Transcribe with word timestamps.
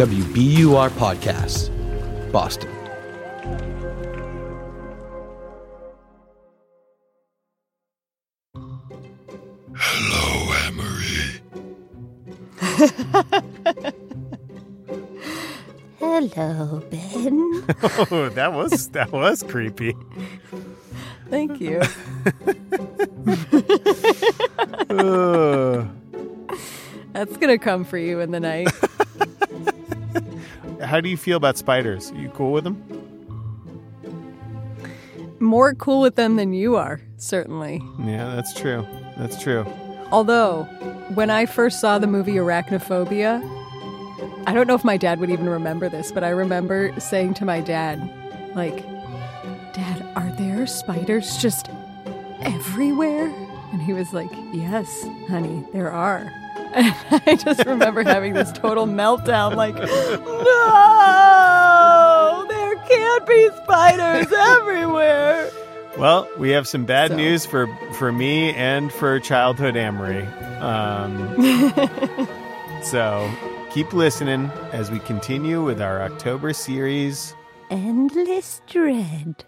WBUR 0.00 0.88
Podcasts, 0.92 1.68
Boston. 2.32 2.70
Hello, 9.76 10.54
Amory. 10.64 11.42
Hello, 15.98 16.82
Ben. 16.88 17.64
oh, 18.10 18.30
that 18.30 18.54
was 18.54 18.88
that 18.88 19.12
was 19.12 19.42
creepy. 19.42 19.94
Thank 21.28 21.60
you. 21.60 21.82
Ugh. 24.88 25.86
Uh. 25.86 25.86
That's 27.12 27.36
gonna 27.36 27.58
come 27.58 27.84
for 27.84 27.98
you 27.98 28.20
in 28.20 28.30
the 28.30 28.40
night. 28.40 28.68
How 30.90 31.00
do 31.00 31.08
you 31.08 31.16
feel 31.16 31.36
about 31.36 31.56
spiders? 31.56 32.12
you 32.16 32.30
cool 32.30 32.50
with 32.50 32.64
them? 32.64 32.82
More 35.38 35.72
cool 35.74 36.00
with 36.00 36.16
them 36.16 36.34
than 36.34 36.52
you 36.52 36.74
are, 36.74 37.00
certainly. 37.16 37.80
Yeah, 38.00 38.34
that's 38.34 38.52
true. 38.52 38.84
That's 39.16 39.40
true. 39.40 39.64
Although, 40.10 40.64
when 41.14 41.30
I 41.30 41.46
first 41.46 41.80
saw 41.80 42.00
the 42.00 42.08
movie 42.08 42.32
Arachnophobia, 42.32 43.40
I 44.48 44.52
don't 44.52 44.66
know 44.66 44.74
if 44.74 44.82
my 44.82 44.96
dad 44.96 45.20
would 45.20 45.30
even 45.30 45.48
remember 45.48 45.88
this, 45.88 46.10
but 46.10 46.24
I 46.24 46.30
remember 46.30 46.92
saying 46.98 47.34
to 47.34 47.44
my 47.44 47.60
dad, 47.60 48.00
like, 48.56 48.84
Dad, 49.72 50.04
are 50.16 50.32
there 50.32 50.66
spiders 50.66 51.36
just 51.36 51.70
everywhere? 52.40 53.28
And 53.70 53.80
he 53.80 53.92
was 53.92 54.12
like, 54.12 54.32
Yes, 54.52 55.06
honey, 55.28 55.64
there 55.72 55.92
are. 55.92 56.32
And 56.72 56.94
I 57.26 57.36
just 57.36 57.64
remember 57.66 58.02
having 58.02 58.32
this 58.34 58.52
total 58.52 58.86
meltdown, 58.86 59.56
like, 59.56 59.74
No, 61.00 62.46
there 62.48 62.74
can't 62.88 63.26
be 63.26 63.48
spiders 63.62 64.32
everywhere. 64.32 65.50
Well, 65.98 66.28
we 66.38 66.50
have 66.50 66.68
some 66.68 66.84
bad 66.86 67.10
So- 67.10 67.16
news 67.16 67.44
for 67.46 67.66
for 67.94 68.12
me 68.12 68.54
and 68.54 68.92
for 68.92 69.18
childhood 69.20 69.76
Amory. 69.76 70.24
Um, 70.60 71.36
so 72.82 73.28
keep 73.70 73.92
listening 73.92 74.50
as 74.72 74.90
we 74.90 74.98
continue 75.00 75.62
with 75.64 75.80
our 75.80 76.02
October 76.02 76.52
series. 76.52 77.34
Endless 77.70 78.60
dread. 78.66 79.44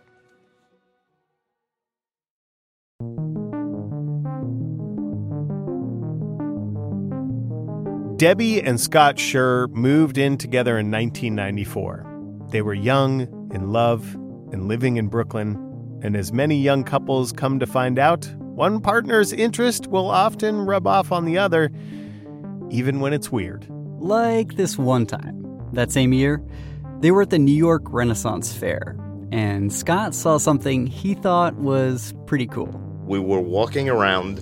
Debbie 8.23 8.62
and 8.62 8.81
Scott 8.81 9.17
Schur 9.17 9.69
moved 9.70 10.17
in 10.17 10.39
together 10.39 10.78
in 10.78 10.92
1994. 10.92 12.06
They 12.51 12.62
were 12.62 12.73
young, 12.73 13.23
in 13.53 13.73
love, 13.73 14.14
and 14.53 14.69
living 14.69 14.97
in 14.97 15.09
Brooklyn. 15.09 15.56
And 16.05 16.17
as 16.17 16.33
many 16.33 16.56
young 16.56 16.84
couples 16.84 17.33
come 17.33 17.59
to 17.59 17.67
find 17.67 17.98
out, 17.98 18.25
one 18.39 18.81
partner's 18.81 19.33
interest 19.33 19.89
will 19.89 20.09
often 20.09 20.61
rub 20.61 20.87
off 20.87 21.11
on 21.11 21.25
the 21.25 21.37
other, 21.37 21.73
even 22.70 23.01
when 23.01 23.12
it's 23.12 23.33
weird. 23.33 23.67
Like 23.98 24.55
this 24.55 24.79
one 24.79 25.05
time. 25.05 25.45
That 25.73 25.91
same 25.91 26.12
year, 26.12 26.41
they 27.01 27.11
were 27.11 27.23
at 27.23 27.31
the 27.31 27.41
New 27.41 27.51
York 27.51 27.83
Renaissance 27.86 28.53
Fair, 28.53 28.97
and 29.33 29.73
Scott 29.73 30.14
saw 30.14 30.39
something 30.39 30.86
he 30.86 31.14
thought 31.14 31.57
was 31.57 32.14
pretty 32.27 32.47
cool. 32.47 32.70
We 33.05 33.19
were 33.19 33.41
walking 33.41 33.89
around, 33.89 34.39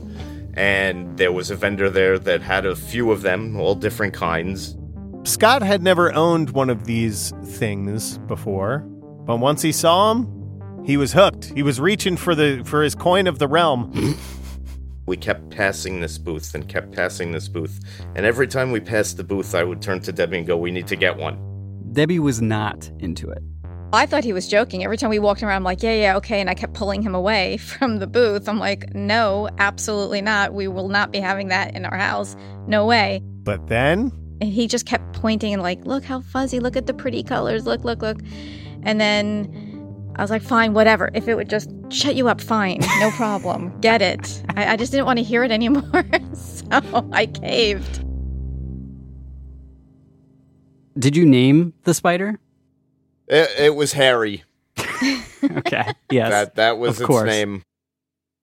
and 0.54 1.16
there 1.16 1.32
was 1.32 1.50
a 1.50 1.56
vendor 1.56 1.90
there 1.90 2.18
that 2.18 2.42
had 2.42 2.66
a 2.66 2.76
few 2.76 3.10
of 3.10 3.22
them, 3.22 3.58
all 3.58 3.74
different 3.74 4.14
kinds. 4.14 4.76
Scott 5.24 5.62
had 5.62 5.82
never 5.82 6.12
owned 6.14 6.50
one 6.50 6.70
of 6.70 6.86
these 6.86 7.32
things 7.44 8.18
before, 8.18 8.78
but 9.26 9.36
once 9.36 9.62
he 9.62 9.72
saw 9.72 10.14
them, 10.14 10.82
he 10.84 10.96
was 10.96 11.12
hooked. 11.12 11.52
He 11.54 11.62
was 11.62 11.78
reaching 11.78 12.16
for 12.16 12.34
the 12.34 12.62
for 12.64 12.82
his 12.82 12.94
coin 12.94 13.26
of 13.26 13.38
the 13.38 13.48
realm. 13.48 14.16
We 15.06 15.16
kept 15.16 15.50
passing 15.50 15.98
this 15.98 16.18
booth 16.18 16.54
and 16.54 16.68
kept 16.68 16.92
passing 16.92 17.32
this 17.32 17.48
booth, 17.48 17.80
and 18.14 18.24
every 18.24 18.46
time 18.46 18.70
we 18.70 18.78
passed 18.78 19.16
the 19.16 19.24
booth, 19.24 19.56
I 19.56 19.64
would 19.64 19.82
turn 19.82 19.98
to 20.02 20.12
Debbie 20.12 20.38
and 20.38 20.46
go, 20.46 20.56
We 20.56 20.70
need 20.70 20.86
to 20.86 20.94
get 20.94 21.16
one. 21.16 21.36
Debbie 21.92 22.20
was 22.20 22.40
not 22.40 22.88
into 23.00 23.28
it. 23.28 23.42
I 23.92 24.06
thought 24.06 24.22
he 24.22 24.32
was 24.32 24.46
joking. 24.46 24.84
Every 24.84 24.96
time 24.96 25.10
we 25.10 25.18
walked 25.18 25.42
around, 25.42 25.56
I'm 25.56 25.64
like, 25.64 25.82
yeah, 25.82 25.94
yeah, 25.94 26.16
okay. 26.18 26.40
And 26.40 26.48
I 26.48 26.54
kept 26.54 26.74
pulling 26.74 27.02
him 27.02 27.14
away 27.14 27.56
from 27.58 27.98
the 27.98 28.06
booth. 28.06 28.48
I'm 28.48 28.58
like, 28.58 28.94
no, 28.94 29.48
absolutely 29.58 30.20
not. 30.20 30.54
We 30.54 30.68
will 30.68 30.88
not 30.88 31.10
be 31.10 31.18
having 31.18 31.48
that 31.48 31.74
in 31.74 31.84
our 31.84 31.96
house. 31.98 32.36
No 32.66 32.86
way. 32.86 33.22
But 33.42 33.66
then 33.66 34.12
And 34.40 34.52
he 34.52 34.68
just 34.68 34.86
kept 34.86 35.12
pointing 35.14 35.52
and 35.52 35.62
like, 35.62 35.84
look 35.84 36.04
how 36.04 36.20
fuzzy. 36.20 36.60
Look 36.60 36.76
at 36.76 36.86
the 36.86 36.94
pretty 36.94 37.22
colors. 37.22 37.66
Look, 37.66 37.84
look, 37.84 38.00
look. 38.00 38.20
And 38.84 39.00
then 39.00 40.12
I 40.16 40.22
was 40.22 40.30
like, 40.30 40.42
fine, 40.42 40.72
whatever. 40.72 41.10
If 41.14 41.26
it 41.26 41.34
would 41.34 41.50
just 41.50 41.70
shut 41.88 42.14
you 42.14 42.28
up, 42.28 42.40
fine. 42.40 42.80
No 43.00 43.10
problem. 43.16 43.78
Get 43.80 44.02
it. 44.02 44.42
I, 44.54 44.74
I 44.74 44.76
just 44.76 44.92
didn't 44.92 45.06
want 45.06 45.18
to 45.18 45.24
hear 45.24 45.42
it 45.42 45.50
anymore. 45.50 46.04
so 46.34 47.08
I 47.12 47.26
caved. 47.26 48.04
Did 50.98 51.16
you 51.16 51.26
name 51.26 51.72
the 51.84 51.94
spider? 51.94 52.38
It, 53.30 53.48
it 53.58 53.74
was 53.74 53.92
Harry. 53.94 54.44
Okay. 55.42 55.94
Yes. 56.10 56.30
That 56.30 56.54
that 56.56 56.78
was 56.78 56.98
of 56.98 57.02
its 57.02 57.06
course. 57.06 57.26
name. 57.26 57.62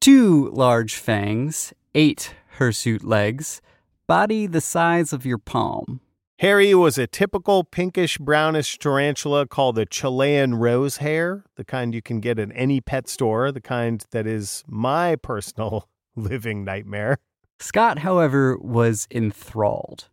Two 0.02 0.50
large 0.50 0.96
fangs, 0.96 1.72
eight 1.94 2.34
hirsute 2.58 3.04
legs, 3.04 3.62
body 4.08 4.48
the 4.48 4.62
size 4.62 5.14
of 5.14 5.26
your 5.26 5.38
palm. 5.38 6.02
Harry 6.40 6.74
was 6.74 6.98
a 6.98 7.08
typical 7.08 7.64
pinkish 7.64 8.18
brownish 8.18 8.78
tarantula 8.78 9.48
called 9.48 9.78
a 9.78 9.86
Chilean 9.86 10.56
rose 10.56 10.98
hair, 10.98 11.44
the 11.56 11.64
kind 11.64 11.94
you 11.96 12.02
can 12.02 12.20
get 12.20 12.40
at 12.40 12.50
any 12.54 12.82
pet 12.82 13.08
store, 13.08 13.52
the 13.52 13.62
kind 13.62 14.04
that 14.12 14.28
is 14.28 14.64
my 14.68 15.16
personal 15.16 15.88
living 16.16 16.64
nightmare. 16.64 17.18
Scott, 17.60 18.00
however, 18.00 18.58
was 18.58 19.08
enthralled. 19.12 20.10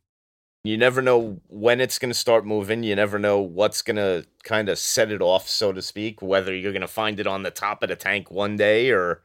You 0.65 0.79
never 0.79 1.03
know 1.03 1.41
when 1.49 1.79
it's 1.79 1.99
going 1.99 2.11
to 2.11 2.19
start 2.19 2.47
moving. 2.47 2.83
You 2.83 2.97
never 2.97 3.19
know 3.19 3.39
what's 3.39 3.83
going 3.83 3.97
to 3.97 4.27
kind 4.45 4.71
of 4.71 4.79
set 4.79 5.13
it 5.13 5.21
off, 5.21 5.47
so 5.47 5.73
to 5.73 5.83
speak. 5.83 6.23
Whether 6.23 6.57
you're 6.57 6.73
going 6.73 6.81
to 6.81 6.89
find 6.89 7.21
it 7.21 7.27
on 7.27 7.43
the 7.43 7.51
top 7.51 7.83
of 7.83 7.91
the 7.91 7.97
tank 7.97 8.31
one 8.31 8.57
day 8.57 8.91
or, 8.91 9.21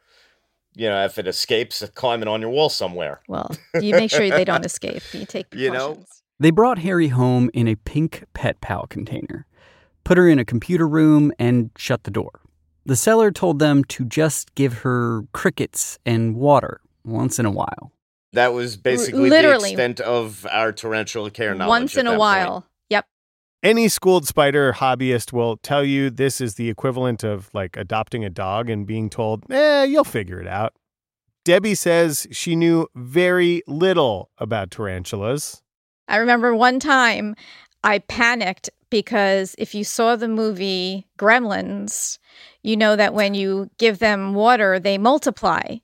you 0.76 0.90
know, 0.90 1.06
if 1.06 1.18
it 1.18 1.28
escapes, 1.28 1.82
uh, 1.82 1.88
climbing 1.96 2.28
on 2.28 2.42
your 2.42 2.50
wall 2.50 2.68
somewhere. 2.68 3.22
Well, 3.30 3.56
you 3.80 3.96
make 3.96 4.12
sure 4.12 4.30
they 4.30 4.44
don't 4.44 4.66
escape. 4.66 5.02
You 5.14 5.26
take 5.26 5.48
You 5.56 5.72
know? 5.72 6.04
They 6.42 6.52
brought 6.52 6.80
Harry 6.80 7.08
home 7.08 7.50
in 7.54 7.70
a 7.70 7.76
pink 7.76 8.26
Pet 8.34 8.60
Pal 8.60 8.88
container, 8.88 9.48
put 10.04 10.18
her 10.18 10.28
in 10.28 10.40
a 10.40 10.46
computer 10.46 10.88
room, 10.88 11.32
and 11.40 11.72
shut 11.78 12.04
the 12.04 12.12
door. 12.12 12.42
The 12.86 12.98
seller 12.98 13.32
told 13.32 13.60
them 13.60 13.86
to 13.86 14.04
just 14.04 14.56
give 14.56 14.80
her 14.80 15.24
crickets 15.32 16.00
and 16.06 16.36
water 16.36 16.82
once 17.06 17.40
in 17.40 17.46
a 17.46 17.52
while. 17.52 17.94
That 18.34 18.54
was 18.54 18.78
basically 18.78 19.30
literally. 19.30 19.70
the 19.70 19.82
extent 19.82 20.00
of 20.00 20.46
our 20.52 20.72
tarantula 20.72 21.32
care 21.32 21.56
knowledge. 21.56 21.70
Once 21.70 21.98
in 21.98 22.02
a 22.08 22.12
that 22.12 22.18
point. 22.18 22.20
while. 22.20 22.66
Yep. 22.90 23.06
Any 23.64 23.88
schooled 23.88 24.28
spider 24.28 24.74
hobbyist 24.74 25.34
will 25.34 25.58
tell 25.58 25.84
you 25.84 26.10
this 26.10 26.40
is 26.40 26.56
the 26.56 26.70
equivalent 26.70 27.24
of 27.24 27.50
like 27.54 27.76
adopting 27.76 28.24
a 28.24 28.30
dog 28.30 28.70
and 28.70 28.86
being 28.86 29.10
told, 29.10 29.46
eh, 29.52 29.84
you'll 29.84 30.04
figure 30.04 30.40
it 30.40 30.48
out. 30.48 30.74
Debbie 31.44 31.76
says 31.76 32.28
she 32.32 32.56
knew 32.56 32.88
very 32.96 33.64
little 33.66 34.30
about 34.38 34.70
tarantulas. 34.70 35.64
I 36.08 36.18
remember 36.18 36.56
one 36.56 36.80
time 36.80 37.36
I 37.84 38.00
panicked 38.00 38.70
because 38.90 39.56
if 39.58 39.74
you 39.74 39.84
saw 39.84 40.16
the 40.16 40.28
movie 40.28 41.08
Gremlins, 41.18 42.18
you 42.62 42.76
know 42.76 42.96
that 42.96 43.14
when 43.14 43.34
you 43.34 43.70
give 43.78 44.00
them 44.00 44.34
water, 44.34 44.80
they 44.80 44.98
multiply. 44.98 45.78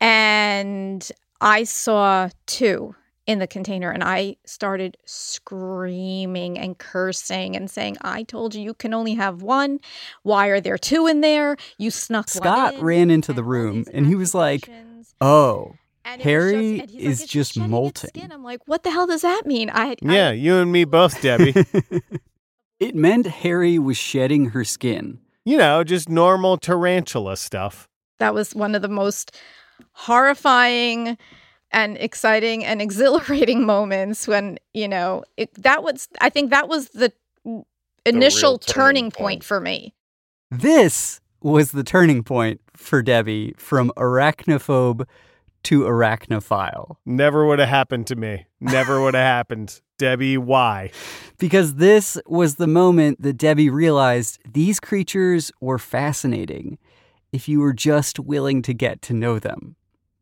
And 0.00 1.10
I 1.40 1.64
saw 1.64 2.28
two 2.46 2.94
in 3.26 3.38
the 3.38 3.46
container 3.46 3.90
and 3.90 4.02
I 4.02 4.36
started 4.44 4.96
screaming 5.04 6.58
and 6.58 6.76
cursing 6.78 7.54
and 7.56 7.70
saying, 7.70 7.96
I 8.02 8.24
told 8.24 8.54
you 8.54 8.62
you 8.62 8.74
can 8.74 8.92
only 8.92 9.14
have 9.14 9.42
one. 9.42 9.78
Why 10.22 10.48
are 10.48 10.60
there 10.60 10.78
two 10.78 11.06
in 11.06 11.20
there? 11.20 11.56
You 11.78 11.90
snuck 11.90 12.26
one 12.34 12.42
Scott 12.42 12.74
in." 12.74 12.80
ran 12.80 13.10
into 13.10 13.32
the 13.32 13.44
room 13.44 13.84
these 13.84 13.88
and 13.88 14.06
he 14.06 14.14
was 14.14 14.34
like. 14.34 14.68
Oh, 15.20 15.74
And 16.04 16.20
it 16.20 16.24
was 16.24 16.24
Harry 16.24 16.80
and 16.80 16.90
he's 16.90 17.02
is 17.04 17.22
"It's 17.22 17.32
just 17.32 17.52
shedding 17.52 17.64
its 17.64 17.70
molting." 17.70 18.08
skin." 18.08 18.32
I'm 18.32 18.42
like, 18.42 18.66
what 18.66 18.82
the 18.84 18.90
hell 18.90 19.06
does 19.06 19.20
that 19.20 19.42
mean? 19.44 19.70
I, 19.70 19.90
I 19.90 19.96
Yeah, 20.00 20.30
you 20.30 20.56
and 20.56 20.72
me 20.72 20.84
both, 20.84 21.20
Debbie. 21.20 21.54
it 22.80 22.94
meant 22.94 23.26
Harry 23.26 23.78
was 23.78 23.98
shedding 23.98 24.46
her 24.50 24.64
skin. 24.64 25.20
you 25.44 25.58
know, 25.58 25.84
just 25.84 26.08
normal 26.08 26.56
tarantula 26.56 27.36
stuff. 27.36 27.86
that 28.18 28.32
was 28.34 28.54
one 28.54 28.74
of 28.74 28.80
the 28.82 28.88
most 28.88 29.36
horrifying 29.92 31.16
and 31.70 31.96
exciting 31.98 32.64
and 32.64 32.82
exhilarating 32.86 33.64
moments 33.64 34.26
when 34.26 34.58
you 34.74 34.88
know 34.88 35.24
it, 35.36 35.52
that 35.54 35.82
was 35.82 36.08
i 36.20 36.28
think 36.28 36.50
that 36.50 36.68
was 36.68 36.88
the 36.90 37.12
initial 38.06 38.52
real 38.52 38.58
turning, 38.58 38.84
turning 38.84 39.10
point 39.10 39.40
point. 39.40 39.44
for 39.44 39.60
me 39.60 39.94
This 40.50 41.20
was 41.42 41.72
the 41.72 41.84
turning 41.84 42.22
point 42.22 42.60
for 42.76 43.02
Debbie 43.02 43.54
from 43.56 43.90
arachnophobe 43.96 45.06
to 45.64 45.82
arachnophile. 45.82 46.96
Never 47.04 47.46
would 47.46 47.58
have 47.58 47.68
happened 47.68 48.06
to 48.08 48.16
me. 48.16 48.46
Never 48.60 49.00
would 49.02 49.14
have 49.14 49.24
happened. 49.24 49.80
Debbie. 49.98 50.38
Why? 50.38 50.90
Because 51.38 51.74
this 51.74 52.18
was 52.26 52.54
the 52.56 52.66
moment 52.66 53.22
that 53.22 53.34
Debbie 53.34 53.68
realized 53.68 54.38
these 54.50 54.80
creatures 54.80 55.52
were 55.60 55.78
fascinating 55.78 56.78
if 57.32 57.48
you 57.48 57.60
were 57.60 57.72
just 57.72 58.18
willing 58.18 58.62
to 58.62 58.74
get 58.74 59.02
to 59.02 59.14
know 59.14 59.38
them, 59.38 59.76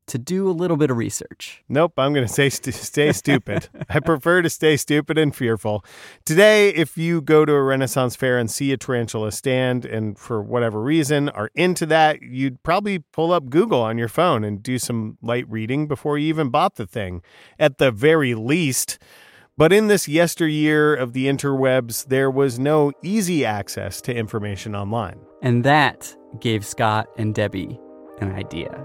to 0.09 0.19
do 0.19 0.49
a 0.49 0.53
little 0.53 0.77
bit 0.77 0.91
of 0.91 0.97
research. 0.97 1.63
Nope, 1.69 1.93
I'm 1.99 2.13
going 2.13 2.27
to 2.27 2.33
say 2.33 2.49
st- 2.49 2.75
stay 2.75 3.13
stupid. 3.13 3.69
I 3.89 4.01
prefer 4.01 4.43
to 4.43 4.51
stay 4.51 4.77
stupid 4.77 5.19
and 5.19 5.35
fearful. 5.35 5.85
Today, 6.25 6.71
if 6.71 6.99
you 6.99 7.21
go 7.21 7.45
to 7.45 7.53
a 7.53 7.63
Renaissance 7.63 8.17
fair 8.17 8.39
and 8.39 8.51
see 8.51 8.73
a 8.73 8.77
tarantula 8.77 9.33
stand 9.33 9.85
and 9.85 10.19
for 10.19 10.43
whatever 10.43 10.81
reason 10.81 11.29
are 11.31 11.51
into 11.55 11.87
that, 11.87 12.23
you'd 12.23 12.63
probably 12.63 13.01
pull 13.13 13.33
up 13.33 13.51
Google 13.51 13.83
on 13.83 13.99
your 13.99 14.09
phone 14.09 14.45
and 14.45 14.63
do 14.63 14.79
some 14.79 15.19
light 15.23 15.49
reading 15.49 15.87
before 15.87 16.19
you 16.19 16.29
even 16.29 16.49
bought 16.49 16.77
the 16.77 16.87
thing. 16.87 17.23
At 17.59 17.79
the 17.79 17.91
very 17.91 18.35
least, 18.35 18.99
but 19.57 19.73
in 19.73 19.89
this 19.89 20.09
yesteryear 20.09 20.95
of 20.95 21.13
the 21.13 21.27
interwebs, 21.27 22.07
there 22.07 22.31
was 22.31 22.59
no 22.59 22.93
easy 23.03 23.45
access 23.45 24.01
to 24.03 24.15
information 24.15 24.75
online. 24.75 25.28
And 25.43 25.65
that 25.65 26.15
gave 26.41 26.67
Scott 26.67 27.09
and 27.17 27.35
Debbie 27.35 27.79
an 28.21 28.33
idea. 28.33 28.85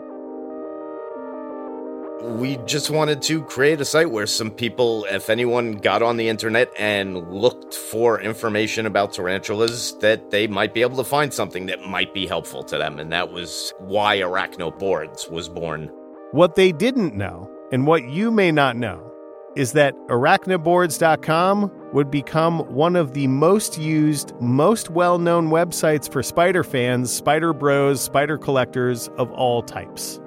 We 2.22 2.58
just 2.66 2.90
wanted 2.90 3.22
to 3.24 3.44
create 3.44 3.82
a 3.82 3.86
site 3.86 4.10
where 4.10 4.28
some 4.28 4.50
people, 4.50 5.06
if 5.10 5.30
anyone 5.30 5.74
got 5.74 6.02
on 6.02 6.16
the 6.16 6.30
internet 6.30 6.72
and 6.80 7.30
looked 7.30 7.74
for 7.74 8.22
information 8.22 8.86
about 8.86 9.14
tarantulas, 9.14 9.98
that 9.98 10.32
they 10.32 10.48
might 10.48 10.74
be 10.74 10.84
able 10.84 10.96
to 10.98 11.04
find 11.04 11.34
something 11.34 11.66
that 11.66 11.82
might 11.82 12.14
be 12.14 12.26
helpful 12.26 12.64
to 12.64 12.78
them. 12.78 12.98
And 12.98 13.12
that 13.12 13.34
was 13.34 13.74
why 13.80 14.20
Arachnoboards 14.20 15.30
was 15.30 15.50
born. 15.50 15.92
What 16.32 16.56
they 16.56 16.72
didn't 16.72 17.16
know, 17.16 17.52
and 17.74 17.86
what 17.86 18.08
you 18.08 18.32
may 18.32 18.52
not 18.52 18.78
know, 18.78 19.12
is 19.56 19.74
that 19.74 19.96
arachnoboards.com 20.08 21.72
would 21.94 22.10
become 22.10 22.60
one 22.74 22.96
of 22.96 23.14
the 23.14 23.28
most 23.28 23.78
used, 23.78 24.34
most 24.40 24.90
well 24.90 25.20
known 25.20 25.50
websites 25.50 26.12
for 26.12 26.24
spider 26.24 26.64
fans, 26.64 27.14
spider 27.14 27.54
bros, 27.54 28.02
spider 28.02 28.38
collectors 28.38 29.10
of 29.18 29.32
all 29.32 29.62
types. 29.62 30.20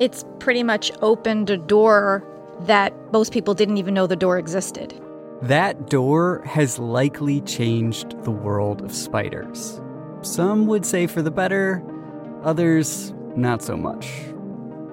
It's 0.00 0.24
pretty 0.38 0.62
much 0.62 0.90
opened 1.02 1.50
a 1.50 1.56
door 1.56 2.26
that 2.60 2.94
most 3.12 3.32
people 3.32 3.54
didn't 3.54 3.76
even 3.76 3.94
know 3.94 4.06
the 4.06 4.16
door 4.16 4.38
existed. 4.38 4.98
That 5.42 5.90
door 5.90 6.42
has 6.46 6.78
likely 6.78 7.40
changed 7.42 8.22
the 8.24 8.30
world 8.30 8.82
of 8.82 8.92
spiders. 8.92 9.80
Some 10.22 10.66
would 10.68 10.86
say 10.86 11.06
for 11.06 11.20
the 11.20 11.30
better, 11.30 11.82
others 12.42 13.12
not 13.36 13.62
so 13.62 13.76
much. 13.76 14.10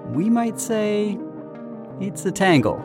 We 0.07 0.29
might 0.29 0.59
say 0.59 1.17
it's 2.01 2.25
a 2.25 2.31
tangle. 2.31 2.83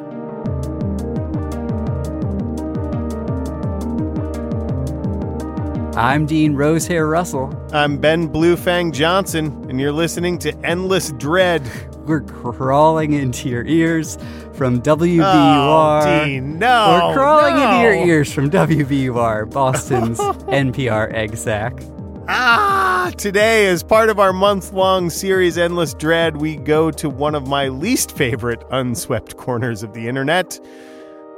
I'm 5.96 6.26
Dean 6.26 6.52
Rosehair 6.52 7.10
Russell. 7.10 7.58
I'm 7.72 7.96
Ben 7.96 8.28
Bluefang 8.28 8.92
Johnson, 8.92 9.46
and 9.70 9.80
you're 9.80 9.92
listening 9.92 10.36
to 10.40 10.54
Endless 10.58 11.10
Dread. 11.12 11.66
We're 12.04 12.20
crawling 12.20 13.14
into 13.14 13.48
your 13.48 13.64
ears 13.64 14.18
from 14.52 14.82
WBUR. 14.82 15.22
Oh, 15.24 16.24
Dean, 16.26 16.58
no. 16.58 17.08
We're 17.08 17.14
crawling 17.14 17.54
no. 17.54 17.70
into 17.70 17.82
your 17.82 17.94
ears 17.94 18.30
from 18.30 18.50
WBUR, 18.50 19.50
Boston's 19.50 20.18
NPR 20.18 21.14
egg 21.14 21.34
sack. 21.34 21.82
Ah, 22.28 23.10
today, 23.16 23.66
as 23.66 23.82
part 23.82 24.10
of 24.10 24.20
our 24.20 24.34
month 24.34 24.74
long 24.74 25.08
series 25.08 25.56
Endless 25.56 25.94
Dread, 25.94 26.36
we 26.36 26.56
go 26.56 26.90
to 26.90 27.08
one 27.08 27.34
of 27.34 27.48
my 27.48 27.68
least 27.68 28.14
favorite 28.14 28.62
unswept 28.70 29.38
corners 29.38 29.82
of 29.82 29.94
the 29.94 30.08
internet 30.08 30.60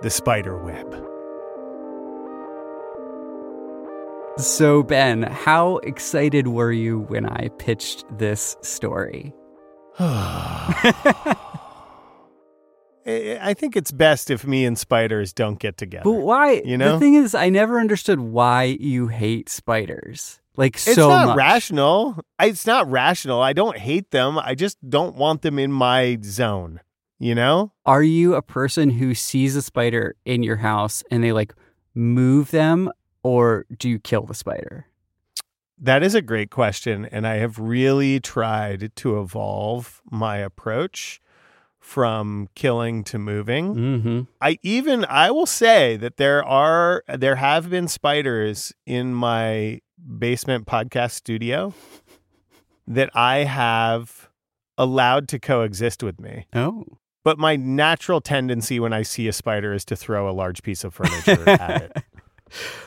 the 0.03 0.11
spider 0.11 0.57
web. 0.57 1.08
So, 4.39 4.85
Ben, 4.85 5.23
how 5.25 5.79
excited 5.79 6.47
were 6.47 6.71
you 6.71 7.01
when 7.01 7.27
I 7.27 7.49
pitched 7.59 8.05
this 8.19 8.57
story? 8.63 9.33
I 9.99 11.35
think 13.57 13.75
it's 13.77 13.91
best 13.91 14.31
if 14.31 14.47
me 14.47 14.65
and 14.65 14.79
spiders 14.79 15.33
don't 15.33 15.59
get 15.59 15.77
together. 15.77 16.05
But 16.05 16.21
why? 16.21 16.63
You 16.65 16.79
know? 16.79 16.93
The 16.93 16.99
thing 17.01 17.15
is, 17.15 17.35
I 17.35 17.49
never 17.49 17.81
understood 17.81 18.21
why 18.21 18.77
you 18.79 19.09
hate 19.09 19.49
spiders. 19.49 20.41
Like, 20.57 20.77
It's 20.77 20.95
so 20.95 21.09
not 21.09 21.29
much. 21.29 21.37
rational. 21.37 22.21
It's 22.39 22.67
not 22.67 22.89
rational. 22.89 23.43
I 23.43 23.53
don't 23.53 23.77
hate 23.79 24.13
them. 24.13 24.39
I 24.39 24.55
just 24.55 24.79
don't 24.89 25.17
want 25.17 25.43
them 25.43 25.59
in 25.59 25.73
my 25.73 26.19
zone. 26.23 26.81
You 27.19 27.35
know? 27.35 27.73
Are 27.85 28.05
you 28.05 28.37
a 28.37 28.43
person 28.43 28.91
who 28.91 29.15
sees 29.15 29.57
a 29.57 29.63
spider 29.63 30.15
in 30.25 30.45
your 30.45 30.57
house 30.57 31.03
and 31.11 31.25
they 31.25 31.33
like 31.33 31.55
move 31.95 32.53
them, 32.53 32.93
or 33.23 33.67
do 33.77 33.89
you 33.89 33.99
kill 33.99 34.23
the 34.23 34.35
spider? 34.35 34.87
That 35.81 36.03
is 36.03 36.15
a 36.15 36.23
great 36.23 36.51
question. 36.51 37.07
And 37.07 37.27
I 37.27 37.37
have 37.37 37.59
really 37.59 38.21
tried 38.21 38.95
to 38.97 39.21
evolve 39.21 40.03
my 40.11 40.39
approach 40.39 41.21
from 41.79 42.49
killing 42.55 43.05
to 43.05 43.19
moving. 43.19 43.75
Mm-hmm. 43.75 44.21
I 44.41 44.59
even 44.63 45.05
I 45.07 45.31
will 45.31 45.47
say 45.47 45.97
that 45.97 46.17
there 46.17 46.45
are 46.45 47.03
there 47.09 47.37
have 47.37 47.71
been 47.71 47.89
spiders 47.89 48.75
in 48.85 49.15
my 49.15 49.81
basement 50.19 50.67
podcast 50.67 51.13
studio 51.13 51.73
that 52.87 53.11
I 53.15 53.39
have 53.39 54.29
allowed 54.77 55.29
to 55.29 55.39
coexist 55.39 56.03
with 56.03 56.21
me. 56.21 56.47
Oh. 56.53 56.85
But 57.25 57.39
my 57.39 57.57
natural 57.57 58.21
tendency 58.21 58.81
when 58.81 58.93
I 58.93 59.03
see 59.03 59.29
a 59.29 59.33
spider 59.33 59.73
is 59.73 59.85
to 59.87 59.97
throw 59.97 60.31
a 60.31 60.33
large 60.33 60.63
piece 60.63 60.85
of 60.85 60.95
furniture 60.95 61.49
at 61.49 61.83
it. 61.83 62.03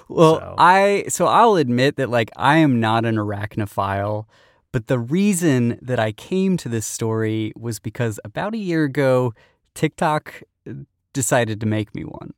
Well, 0.09 0.39
So- 0.39 0.55
I 0.57 1.05
so 1.07 1.25
I'll 1.27 1.55
admit 1.55 1.95
that 1.97 2.09
like 2.09 2.31
I 2.35 2.57
am 2.57 2.79
not 2.79 3.05
an 3.05 3.15
arachnophile, 3.15 4.25
but 4.71 4.87
the 4.87 4.99
reason 4.99 5.77
that 5.81 5.99
I 5.99 6.11
came 6.11 6.57
to 6.57 6.69
this 6.69 6.85
story 6.85 7.53
was 7.55 7.79
because 7.79 8.19
about 8.23 8.53
a 8.53 8.57
year 8.57 8.83
ago, 8.83 9.33
TikTok 9.75 10.43
uh, 10.69 10.73
decided 11.13 11.59
to 11.61 11.65
make 11.65 11.93
me 11.95 12.03
one. 12.03 12.33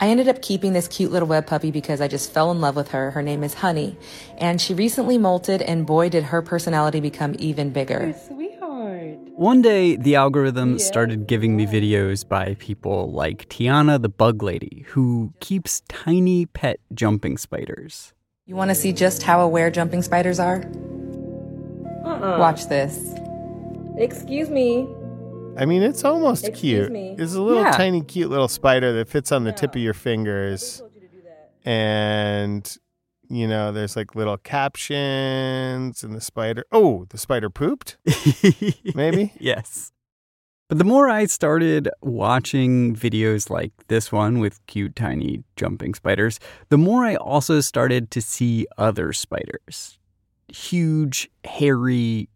I 0.00 0.08
ended 0.08 0.26
up 0.28 0.42
keeping 0.42 0.72
this 0.72 0.88
cute 0.88 1.12
little 1.12 1.28
web 1.28 1.46
puppy 1.46 1.70
because 1.70 2.00
I 2.00 2.08
just 2.08 2.32
fell 2.32 2.50
in 2.50 2.60
love 2.60 2.74
with 2.74 2.88
her. 2.88 3.12
Her 3.12 3.22
name 3.22 3.44
is 3.44 3.54
Honey, 3.54 3.96
and 4.38 4.60
she 4.60 4.74
recently 4.74 5.18
molted, 5.18 5.62
and 5.64 5.86
boy, 5.86 6.08
did 6.08 6.24
her 6.24 6.42
personality 6.42 6.98
become 6.98 7.36
even 7.38 7.70
bigger. 7.70 8.12
One 9.36 9.62
day, 9.62 9.96
the 9.96 10.14
algorithm 10.14 10.78
started 10.78 11.26
giving 11.26 11.56
me 11.56 11.66
videos 11.66 12.26
by 12.26 12.54
people 12.58 13.10
like 13.12 13.48
Tiana 13.48 14.00
the 14.00 14.08
Bug 14.08 14.42
Lady, 14.42 14.84
who 14.88 15.32
keeps 15.40 15.82
tiny 15.88 16.46
pet 16.46 16.78
jumping 16.92 17.36
spiders. 17.36 18.12
You 18.46 18.54
want 18.56 18.70
to 18.70 18.74
see 18.74 18.92
just 18.92 19.22
how 19.22 19.40
aware 19.40 19.70
jumping 19.70 20.02
spiders 20.02 20.38
are? 20.38 20.62
Uh-uh. 22.04 22.38
Watch 22.38 22.68
this. 22.68 23.14
Excuse 23.96 24.50
me. 24.50 24.86
I 25.56 25.64
mean, 25.66 25.82
it's 25.82 26.04
almost 26.04 26.46
Excuse 26.48 26.86
cute. 26.88 26.92
me. 26.92 27.14
It's 27.18 27.34
a 27.34 27.40
little 27.40 27.62
Yeah. 27.62 27.70
tiny, 27.72 28.02
cute 28.02 28.28
little 28.30 28.48
spider 28.48 28.92
that 28.94 29.08
fits 29.08 29.32
on 29.32 29.44
the 29.44 29.52
tip 29.52 29.74
of 29.74 29.80
your 29.80 29.94
fingers. 29.94 30.82
And, 31.64 32.76
you 33.34 33.48
know, 33.48 33.72
there's 33.72 33.96
like 33.96 34.14
little 34.14 34.36
captions 34.36 36.02
and 36.02 36.14
the 36.14 36.20
spider. 36.20 36.64
Oh, 36.70 37.06
the 37.08 37.18
spider 37.18 37.50
pooped? 37.50 37.96
Maybe? 38.94 39.32
yes. 39.38 39.90
But 40.68 40.78
the 40.78 40.84
more 40.84 41.10
I 41.10 41.26
started 41.26 41.90
watching 42.00 42.96
videos 42.96 43.50
like 43.50 43.72
this 43.88 44.10
one 44.10 44.38
with 44.38 44.64
cute, 44.66 44.96
tiny 44.96 45.44
jumping 45.56 45.94
spiders, 45.94 46.40
the 46.70 46.78
more 46.78 47.04
I 47.04 47.16
also 47.16 47.60
started 47.60 48.10
to 48.12 48.22
see 48.22 48.66
other 48.78 49.12
spiders. 49.12 49.98
Huge, 50.48 51.30
hairy 51.44 52.28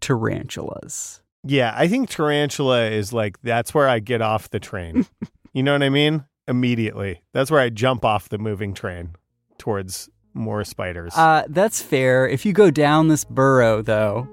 tarantulas. 0.00 1.22
Yeah, 1.44 1.74
I 1.76 1.88
think 1.88 2.08
tarantula 2.08 2.84
is 2.84 3.12
like, 3.12 3.40
that's 3.42 3.74
where 3.74 3.88
I 3.88 3.98
get 3.98 4.22
off 4.22 4.50
the 4.50 4.60
train. 4.60 5.06
you 5.52 5.64
know 5.64 5.72
what 5.72 5.82
I 5.82 5.88
mean? 5.88 6.24
Immediately. 6.46 7.22
That's 7.32 7.50
where 7.50 7.60
I 7.60 7.68
jump 7.68 8.04
off 8.04 8.28
the 8.28 8.38
moving 8.38 8.74
train 8.74 9.16
towards 9.58 10.08
more 10.34 10.64
spiders. 10.64 11.12
Uh, 11.16 11.44
that's 11.48 11.82
fair. 11.82 12.26
If 12.28 12.44
you 12.46 12.52
go 12.52 12.70
down 12.70 13.08
this 13.08 13.24
burrow, 13.24 13.82
though, 13.82 14.28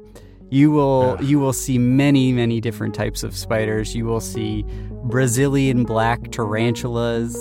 you 0.50 0.72
will 0.72 1.18
you 1.22 1.40
will 1.40 1.54
see 1.54 1.78
many 1.78 2.32
many 2.32 2.60
different 2.62 2.96
types 2.96 3.24
of 3.24 3.36
spiders. 3.36 3.96
You 3.96 4.06
will 4.06 4.22
see 4.22 4.66
Brazilian 5.04 5.84
black 5.84 6.32
tarantulas. 6.32 7.36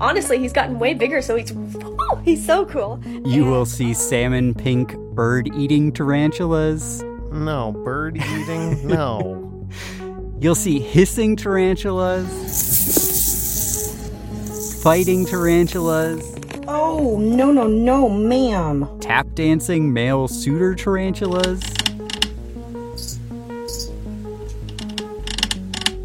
Honestly, 0.00 0.38
he's 0.38 0.52
gotten 0.52 0.78
way 0.78 0.94
bigger, 0.94 1.22
so 1.22 1.36
he's 1.36 1.52
oh, 1.54 2.20
he's 2.24 2.44
so 2.44 2.64
cool. 2.66 3.00
You 3.24 3.44
will 3.44 3.66
see 3.66 3.94
salmon 3.94 4.54
pink 4.54 4.96
bird 5.14 5.48
eating 5.54 5.92
tarantulas. 5.92 7.02
no, 7.32 7.72
bird 7.84 8.16
eating? 8.16 8.86
no. 8.86 9.50
You'll 10.40 10.54
see 10.56 10.78
hissing 10.78 11.36
tarantulas, 11.36 12.28
fighting 14.82 15.24
tarantulas, 15.24 16.33
Oh, 16.66 17.18
no, 17.20 17.52
no, 17.52 17.66
no, 17.66 18.08
ma'am. 18.08 18.88
tap 19.00 19.26
dancing 19.34 19.92
male 19.92 20.28
suitor 20.28 20.74
tarantulas. 20.74 21.62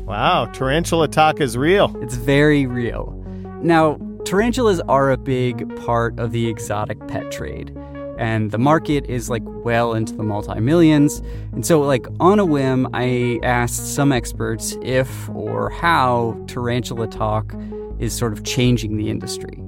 Wow, 0.06 0.50
tarantula 0.54 1.08
talk 1.08 1.40
is 1.40 1.56
real. 1.56 1.96
It's 2.02 2.16
very 2.16 2.66
real. 2.66 3.14
Now, 3.62 4.00
tarantulas 4.26 4.82
are 4.82 5.12
a 5.12 5.18
big 5.18 5.74
part 5.86 6.20
of 6.20 6.32
the 6.34 6.48
exotic 6.48 7.08
pet 7.08 7.32
trade, 7.32 7.74
and 8.18 8.52
the 8.52 8.58
market 8.58 9.06
is 9.06 9.30
like 9.30 9.44
well 9.46 9.94
into 9.94 10.14
the 10.14 10.24
multi 10.24 10.60
millions. 10.60 11.22
And 11.54 11.66
so, 11.66 11.80
like, 11.80 12.06
on 12.20 12.38
a 12.38 12.46
whim, 12.46 12.90
I 12.94 13.40
asked 13.44 13.96
some 13.96 14.12
experts 14.12 14.76
if 14.82 15.30
or 15.30 15.70
how 15.70 16.38
tarantula 16.48 17.08
talk 17.08 17.54
is 18.00 18.12
sort 18.14 18.34
of 18.34 18.44
changing 18.44 18.98
the 18.98 19.10
industry. 19.10 19.64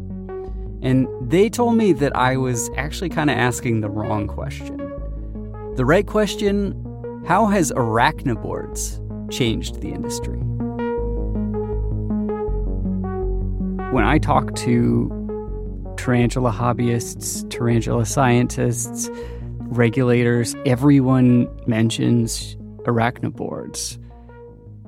And 0.82 1.08
they 1.22 1.50
told 1.50 1.78
me 1.78 1.94
that 1.94 2.16
I 2.16 2.38
was 2.38 2.70
actually 2.76 3.10
kind 3.10 3.30
of 3.30 3.38
asking 3.38 3.82
the 3.82 3.90
wrong 3.90 4.28
question. 4.28 4.78
The 5.76 5.86
right 5.86 6.06
question 6.06 6.78
how 7.28 7.46
has 7.46 7.72
arachnoboards 7.74 9.00
changed 9.32 9.80
the 9.82 9.90
industry? 9.90 10.40
When 13.92 14.04
I 14.04 14.18
talk 14.18 14.56
to 14.56 15.94
tarantula 15.98 16.52
hobbyists, 16.52 17.48
tarantula 17.50 18.06
scientists, 18.06 19.10
regulators, 19.60 20.56
everyone 20.66 21.48
mentions 21.68 22.56
arachnoboards. 22.86 24.00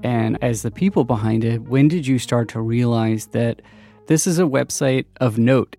And 0.03 0.37
as 0.41 0.63
the 0.63 0.71
people 0.71 1.05
behind 1.05 1.45
it, 1.45 1.61
when 1.61 1.87
did 1.87 2.07
you 2.07 2.17
start 2.17 2.49
to 2.49 2.61
realize 2.61 3.27
that 3.27 3.61
this 4.07 4.25
is 4.25 4.39
a 4.39 4.43
website 4.43 5.05
of 5.21 5.37
note? 5.37 5.75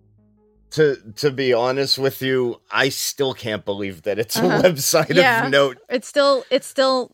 To 0.74 0.96
to 1.16 1.30
be 1.30 1.52
honest 1.52 1.98
with 1.98 2.20
you, 2.22 2.60
I 2.70 2.88
still 2.88 3.34
can't 3.34 3.64
believe 3.64 4.02
that 4.02 4.18
it's 4.18 4.36
Uh-huh. 4.36 4.58
a 4.58 4.62
website 4.62 5.14
Yeah. 5.14 5.44
of 5.46 5.50
note. 5.50 5.78
It's 5.88 6.08
still 6.08 6.44
it's 6.50 6.66
still 6.66 7.10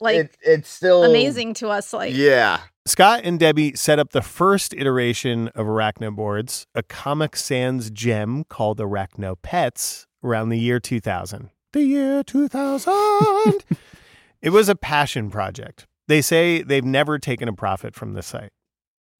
like 0.00 0.16
It, 0.16 0.36
it's 0.42 0.68
still 0.68 1.04
amazing 1.04 1.54
to 1.54 1.68
us. 1.68 1.92
Like 1.92 2.14
Yeah. 2.14 2.60
Scott 2.86 3.20
and 3.24 3.38
Debbie 3.38 3.74
set 3.76 3.98
up 3.98 4.12
the 4.12 4.22
first 4.22 4.72
iteration 4.72 5.48
of 5.48 5.66
Arachnoboards, 5.66 6.64
a 6.74 6.82
Comic 6.82 7.36
Sans 7.36 7.90
gem 7.90 8.44
called 8.44 8.78
Arachno 8.78 9.36
Pets, 9.42 10.06
around 10.24 10.48
the 10.48 10.58
year 10.58 10.80
2000. 10.80 11.50
The 11.74 11.82
year 11.82 12.22
2000! 12.24 13.64
it 14.42 14.50
was 14.50 14.70
a 14.70 14.74
passion 14.74 15.30
project. 15.30 15.86
They 16.06 16.22
say 16.22 16.62
they've 16.62 16.84
never 16.84 17.18
taken 17.18 17.46
a 17.48 17.52
profit 17.52 17.94
from 17.94 18.14
the 18.14 18.22
site. 18.22 18.52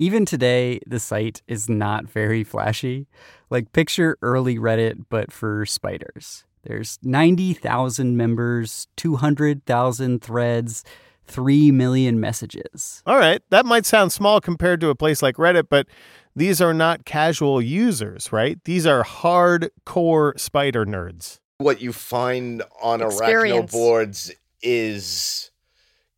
Even 0.01 0.25
today, 0.25 0.81
the 0.87 1.01
site 1.01 1.43
is 1.49 1.69
not 1.69 2.09
very 2.09 2.45
flashy. 2.45 3.09
Like, 3.51 3.73
picture 3.73 4.17
early 4.23 4.57
Reddit, 4.57 5.07
but 5.09 5.33
for 5.33 5.67
spiders. 5.67 6.45
There's 6.63 7.01
90,000 7.03 8.17
members, 8.17 8.87
200,000 8.97 10.23
threads, 10.23 10.85
3 11.27 11.73
million 11.73 12.21
messages. 12.21 13.03
All 13.07 13.19
right, 13.19 13.43
that 13.51 13.67
might 13.67 13.87
sound 13.87 14.13
small 14.13 14.41
compared 14.41 14.81
to 14.83 14.89
a 14.89 14.95
place 14.95 15.21
like 15.21 15.35
Reddit, 15.37 15.65
but 15.69 15.89
these 16.37 16.61
are 16.61 16.75
not 16.75 17.05
casual 17.05 17.61
users, 17.61 18.33
right? 18.33 18.63
These 18.65 18.87
are 18.87 19.03
hardcore 19.03 20.39
spider 20.39 20.87
nerds. 20.87 21.41
What 21.59 21.81
you 21.81 21.93
find 21.93 22.63
on 22.81 23.03
Experience. 23.03 23.73
arachno 23.73 23.73
boards 23.73 24.31
is 24.63 25.51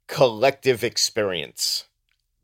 collective 0.06 0.84
experience. 0.84 1.86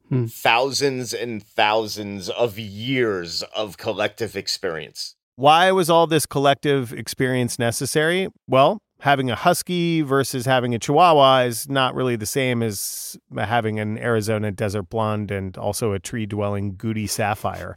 Hmm. 0.09 0.27
Thousands 0.27 1.13
and 1.13 1.43
thousands 1.43 2.29
of 2.29 2.59
years 2.59 3.43
of 3.55 3.77
collective 3.77 4.37
experience. 4.37 5.17
Why 5.37 5.73
was 5.73 5.91
all 5.91 6.07
this 6.07 6.27
collective 6.27 6.93
experience 6.93 7.59
necessary? 7.59 8.29
Well, 8.49 8.79
having 9.01 9.31
a 9.31 9.35
husky 9.35 10.01
versus 10.03 10.47
having 10.47 10.75
a 10.75 10.79
chihuahua 10.79 11.41
is 11.41 11.69
not 11.69 11.95
really 11.95 12.17
the 12.17 12.27
same 12.27 12.63
as 12.63 13.19
having 13.37 13.79
an 13.79 13.99
Arizona 13.99 14.51
desert 14.53 14.85
blonde 14.85 15.31
and 15.31 15.57
also 15.59 15.93
a 15.93 15.99
tree 15.99 16.25
dwelling 16.27 16.77
Gooty 16.77 17.09
sapphire. 17.09 17.77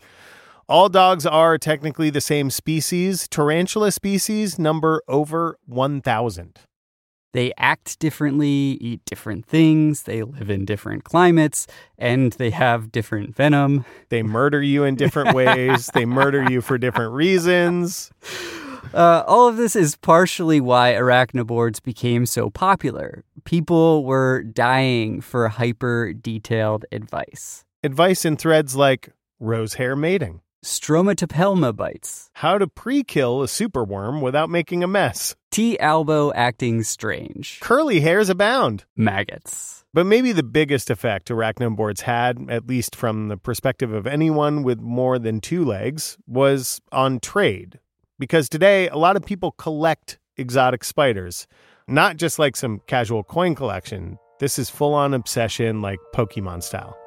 All 0.69 0.87
dogs 0.87 1.25
are 1.25 1.57
technically 1.57 2.11
the 2.11 2.21
same 2.21 2.51
species. 2.51 3.27
Tarantula 3.27 3.91
species 3.91 4.59
number 4.59 5.01
over 5.07 5.57
1,000. 5.65 6.59
They 7.31 7.53
act 7.57 7.99
differently, 7.99 8.77
eat 8.81 9.01
different 9.05 9.45
things, 9.45 10.03
they 10.03 10.23
live 10.23 10.49
in 10.49 10.65
different 10.65 11.03
climates, 11.03 11.67
and 11.97 12.31
they 12.33 12.49
have 12.49 12.91
different 12.91 13.35
venom. 13.35 13.85
They 14.09 14.23
murder 14.23 14.63
you 14.63 14.83
in 14.83 14.95
different 14.95 15.35
ways, 15.35 15.89
they 15.93 16.05
murder 16.05 16.49
you 16.49 16.61
for 16.61 16.77
different 16.77 17.13
reasons. 17.13 18.11
Uh, 18.93 19.23
all 19.27 19.47
of 19.47 19.57
this 19.57 19.75
is 19.75 19.95
partially 19.95 20.59
why 20.59 20.93
arachnoboards 20.93 21.81
became 21.81 22.25
so 22.25 22.49
popular. 22.49 23.23
People 23.43 24.03
were 24.03 24.41
dying 24.41 25.21
for 25.21 25.47
hyper 25.47 26.13
detailed 26.13 26.85
advice. 26.91 27.63
Advice 27.83 28.25
in 28.25 28.35
threads 28.35 28.75
like 28.75 29.09
rose 29.39 29.75
hair 29.75 29.95
mating, 29.95 30.41
Stromatopelma 30.63 31.73
bites, 31.73 32.29
how 32.33 32.57
to 32.57 32.67
pre 32.67 33.03
kill 33.03 33.41
a 33.41 33.45
superworm 33.45 34.21
without 34.21 34.49
making 34.49 34.83
a 34.83 34.87
mess, 34.87 35.35
T. 35.51 35.79
albo 35.79 36.33
acting 36.33 36.83
strange, 36.83 37.59
curly 37.61 38.01
hairs 38.01 38.29
abound. 38.29 38.83
maggots. 38.95 39.85
But 39.93 40.05
maybe 40.05 40.33
the 40.33 40.43
biggest 40.43 40.89
effect 40.89 41.29
arachnoboards 41.29 42.01
had, 42.01 42.45
at 42.49 42.67
least 42.67 42.95
from 42.95 43.29
the 43.29 43.37
perspective 43.37 43.93
of 43.93 44.05
anyone 44.05 44.63
with 44.63 44.79
more 44.79 45.17
than 45.17 45.39
two 45.39 45.63
legs, 45.63 46.17
was 46.27 46.81
on 46.91 47.19
trade. 47.21 47.79
Because 48.19 48.49
today, 48.49 48.89
a 48.89 48.97
lot 48.97 49.15
of 49.15 49.25
people 49.25 49.51
collect 49.51 50.19
exotic 50.35 50.83
spiders, 50.83 51.47
not 51.87 52.17
just 52.17 52.37
like 52.37 52.57
some 52.57 52.81
casual 52.85 53.23
coin 53.23 53.55
collection. 53.55 54.19
This 54.39 54.59
is 54.59 54.69
full 54.69 54.93
on 54.93 55.13
obsession, 55.13 55.81
like 55.81 55.99
Pokemon 56.13 56.63
style. 56.63 56.97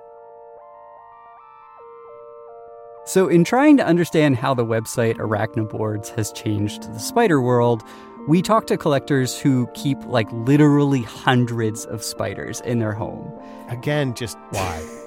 So, 3.05 3.27
in 3.27 3.43
trying 3.43 3.77
to 3.79 3.87
understand 3.87 4.37
how 4.37 4.55
the 4.55 4.65
website 4.65 5.17
Arachnoboards 5.17 6.15
has 6.15 6.31
changed 6.31 6.85
the 6.95 7.01
spider 7.01 7.41
world, 7.41 7.83
we 8.29 8.43
talked 8.43 8.69
to 8.69 8.77
collectors 8.77 9.37
who 9.37 9.67
keep 9.75 9.99
like 10.07 10.31
literally 10.33 11.03
hundreds 11.03 11.85
of 11.87 12.05
spiders 12.05 12.61
in 12.61 12.79
their 12.79 12.93
home. 12.93 13.33
Again, 13.69 14.15
just 14.15 14.39
why? 14.51 14.83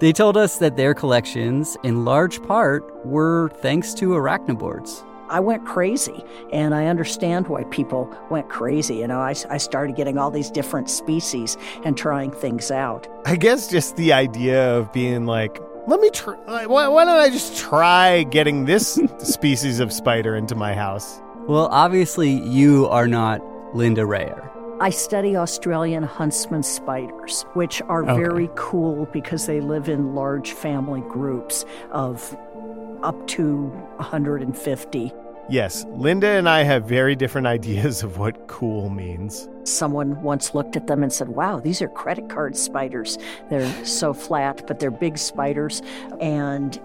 They 0.00 0.14
told 0.14 0.38
us 0.38 0.56
that 0.60 0.78
their 0.78 0.94
collections, 0.94 1.76
in 1.82 2.06
large 2.06 2.42
part, 2.44 3.04
were 3.04 3.50
thanks 3.56 3.92
to 3.94 4.12
Arachnoboards. 4.12 5.04
I 5.28 5.38
went 5.38 5.66
crazy, 5.66 6.24
and 6.50 6.74
I 6.74 6.86
understand 6.86 7.46
why 7.46 7.64
people 7.64 8.10
went 8.30 8.48
crazy. 8.48 8.96
You 8.96 9.06
know, 9.06 9.20
I, 9.20 9.34
I 9.50 9.58
started 9.58 9.96
getting 9.96 10.16
all 10.16 10.30
these 10.30 10.50
different 10.50 10.88
species 10.88 11.58
and 11.84 11.94
trying 11.94 12.30
things 12.30 12.70
out. 12.70 13.06
I 13.26 13.36
guess 13.36 13.68
just 13.68 13.96
the 13.96 14.14
idea 14.14 14.76
of 14.78 14.90
being 14.94 15.26
like, 15.26 15.60
let 15.86 16.00
me 16.00 16.10
try. 16.10 16.66
Why, 16.66 16.88
why 16.88 17.04
don't 17.04 17.18
I 17.18 17.30
just 17.30 17.56
try 17.56 18.22
getting 18.24 18.64
this 18.64 18.98
species 19.18 19.80
of 19.80 19.92
spider 19.92 20.36
into 20.36 20.54
my 20.54 20.74
house? 20.74 21.20
Well, 21.48 21.66
obviously, 21.68 22.30
you 22.30 22.86
are 22.88 23.08
not 23.08 23.40
Linda 23.74 24.02
Rayor. 24.02 24.46
I 24.80 24.90
study 24.90 25.36
Australian 25.36 26.02
huntsman 26.04 26.62
spiders, 26.62 27.42
which 27.52 27.82
are 27.82 28.02
Okay. 28.04 28.14
very 28.16 28.48
cool 28.54 29.06
because 29.12 29.46
they 29.46 29.60
live 29.60 29.88
in 29.90 30.14
large 30.14 30.52
family 30.52 31.02
groups 31.02 31.64
of 31.90 32.36
up 33.02 33.26
to 33.28 33.66
150. 33.96 35.12
Yes, 35.50 35.84
Linda 35.88 36.28
and 36.28 36.48
I 36.48 36.62
have 36.62 36.84
very 36.84 37.16
different 37.16 37.48
ideas 37.48 38.04
of 38.04 38.18
what 38.18 38.46
cool 38.46 38.88
means. 38.88 39.48
Someone 39.64 40.22
once 40.22 40.54
looked 40.54 40.76
at 40.76 40.86
them 40.86 41.02
and 41.02 41.12
said, 41.12 41.28
Wow, 41.28 41.58
these 41.58 41.82
are 41.82 41.88
credit 41.88 42.28
card 42.28 42.56
spiders. 42.56 43.18
They're 43.48 43.84
so 43.84 44.14
flat, 44.14 44.64
but 44.68 44.78
they're 44.78 44.92
big 44.92 45.18
spiders. 45.18 45.82
And 46.20 46.80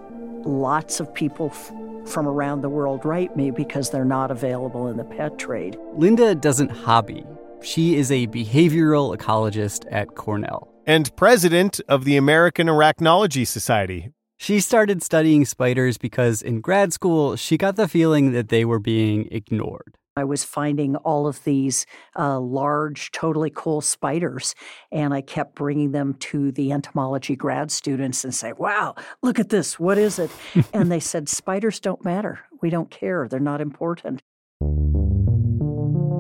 lots 0.46 1.00
of 1.00 1.14
people 1.14 1.52
f- 1.54 1.72
from 2.12 2.28
around 2.28 2.62
the 2.62 2.70
world 2.70 3.06
write 3.06 3.38
me 3.38 3.52
because 3.52 3.92
they're 3.92 4.04
not 4.04 4.32
available 4.32 4.88
in 4.88 4.98
the 4.98 5.04
pet 5.04 5.38
trade. 5.38 5.78
Linda 5.94 6.34
doesn't 6.34 6.70
hobby. 6.70 7.24
She 7.62 7.96
is 7.96 8.12
a 8.12 8.26
behavioral 8.28 9.16
ecologist 9.16 9.86
at 9.92 10.16
Cornell. 10.16 10.72
And 10.88 11.16
president 11.16 11.82
of 11.88 12.04
the 12.04 12.18
American 12.18 12.66
Arachnology 12.66 13.46
Society. 13.46 14.10
She 14.46 14.60
started 14.60 15.02
studying 15.02 15.44
spiders 15.44 15.98
because 15.98 16.44
in 16.44 16.62
grad 16.62 16.94
school, 16.94 17.36
she 17.36 17.58
got 17.58 17.78
the 17.78 17.88
feeling 17.88 18.32
that 18.34 18.50
they 18.50 18.64
were 18.64 18.78
being 18.78 19.28
ignored. 19.32 19.98
I 20.16 20.24
was 20.24 20.44
finding 20.44 20.96
all 20.98 21.26
of 21.26 21.44
these 21.46 21.88
uh, 22.16 22.40
large, 22.40 23.10
totally 23.10 23.50
cool 23.50 23.82
spiders, 23.82 24.54
and 24.92 25.16
I 25.16 25.22
kept 25.22 25.56
bringing 25.56 25.94
them 25.94 26.14
to 26.30 26.52
the 26.52 26.72
entomology 26.72 27.36
grad 27.36 27.72
students 27.72 28.24
and 28.24 28.36
say, 28.36 28.54
"Wow, 28.54 28.94
look 29.24 29.40
at 29.40 29.50
this! 29.50 29.80
What 29.80 29.98
is 29.98 30.20
it?" 30.20 30.30
and 30.74 30.92
they 30.92 31.00
said, 31.00 31.28
"Spiders 31.28 31.80
don't 31.80 32.06
matter. 32.06 32.42
We 32.62 32.70
don't 32.70 32.92
care. 32.92 33.28
They're 33.28 33.40
not 33.40 33.62
important." 33.62 34.22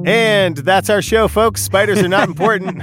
And 0.07 0.57
that's 0.57 0.89
our 0.89 1.01
show, 1.01 1.27
folks. 1.27 1.61
Spiders 1.61 1.99
are 1.99 2.07
not 2.07 2.27
important. 2.33 2.81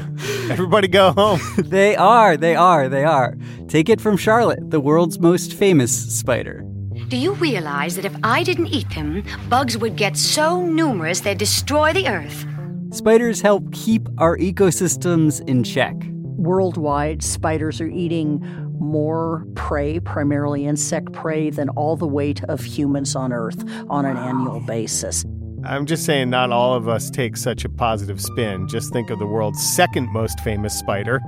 Everybody 0.50 0.88
go 0.88 1.12
home. 1.12 1.40
they 1.56 1.96
are, 1.96 2.36
they 2.36 2.54
are, 2.54 2.88
they 2.88 3.04
are. 3.04 3.36
Take 3.72 3.88
it 3.88 4.02
from 4.02 4.18
Charlotte, 4.18 4.70
the 4.70 4.80
world's 4.80 5.18
most 5.18 5.54
famous 5.54 5.90
spider. 6.14 6.62
Do 7.08 7.16
you 7.16 7.32
realize 7.32 7.96
that 7.96 8.04
if 8.04 8.14
I 8.22 8.42
didn't 8.42 8.66
eat 8.66 8.90
them, 8.90 9.24
bugs 9.48 9.78
would 9.78 9.96
get 9.96 10.14
so 10.14 10.60
numerous 10.60 11.20
they'd 11.20 11.38
destroy 11.38 11.94
the 11.94 12.06
earth? 12.06 12.44
Spiders 12.90 13.40
help 13.40 13.72
keep 13.72 14.06
our 14.18 14.36
ecosystems 14.36 15.40
in 15.48 15.64
check. 15.64 15.94
worldwide, 16.36 17.22
spiders 17.22 17.80
are 17.80 17.88
eating 17.88 18.40
more 18.78 19.46
prey, 19.54 20.00
primarily 20.00 20.66
insect 20.66 21.10
prey, 21.14 21.48
than 21.48 21.70
all 21.70 21.96
the 21.96 22.06
weight 22.06 22.44
of 22.44 22.60
humans 22.62 23.16
on 23.16 23.32
Earth 23.32 23.64
on 23.88 24.04
an 24.04 24.18
annual 24.18 24.60
basis. 24.60 25.24
I'm 25.64 25.86
just 25.86 26.04
saying, 26.04 26.28
not 26.28 26.50
all 26.50 26.74
of 26.74 26.88
us 26.88 27.08
take 27.08 27.38
such 27.38 27.64
a 27.64 27.70
positive 27.70 28.20
spin. 28.20 28.68
Just 28.68 28.92
think 28.92 29.08
of 29.08 29.18
the 29.18 29.26
world's 29.26 29.62
second 29.62 30.10
most 30.12 30.40
famous 30.40 30.78
spider. 30.78 31.22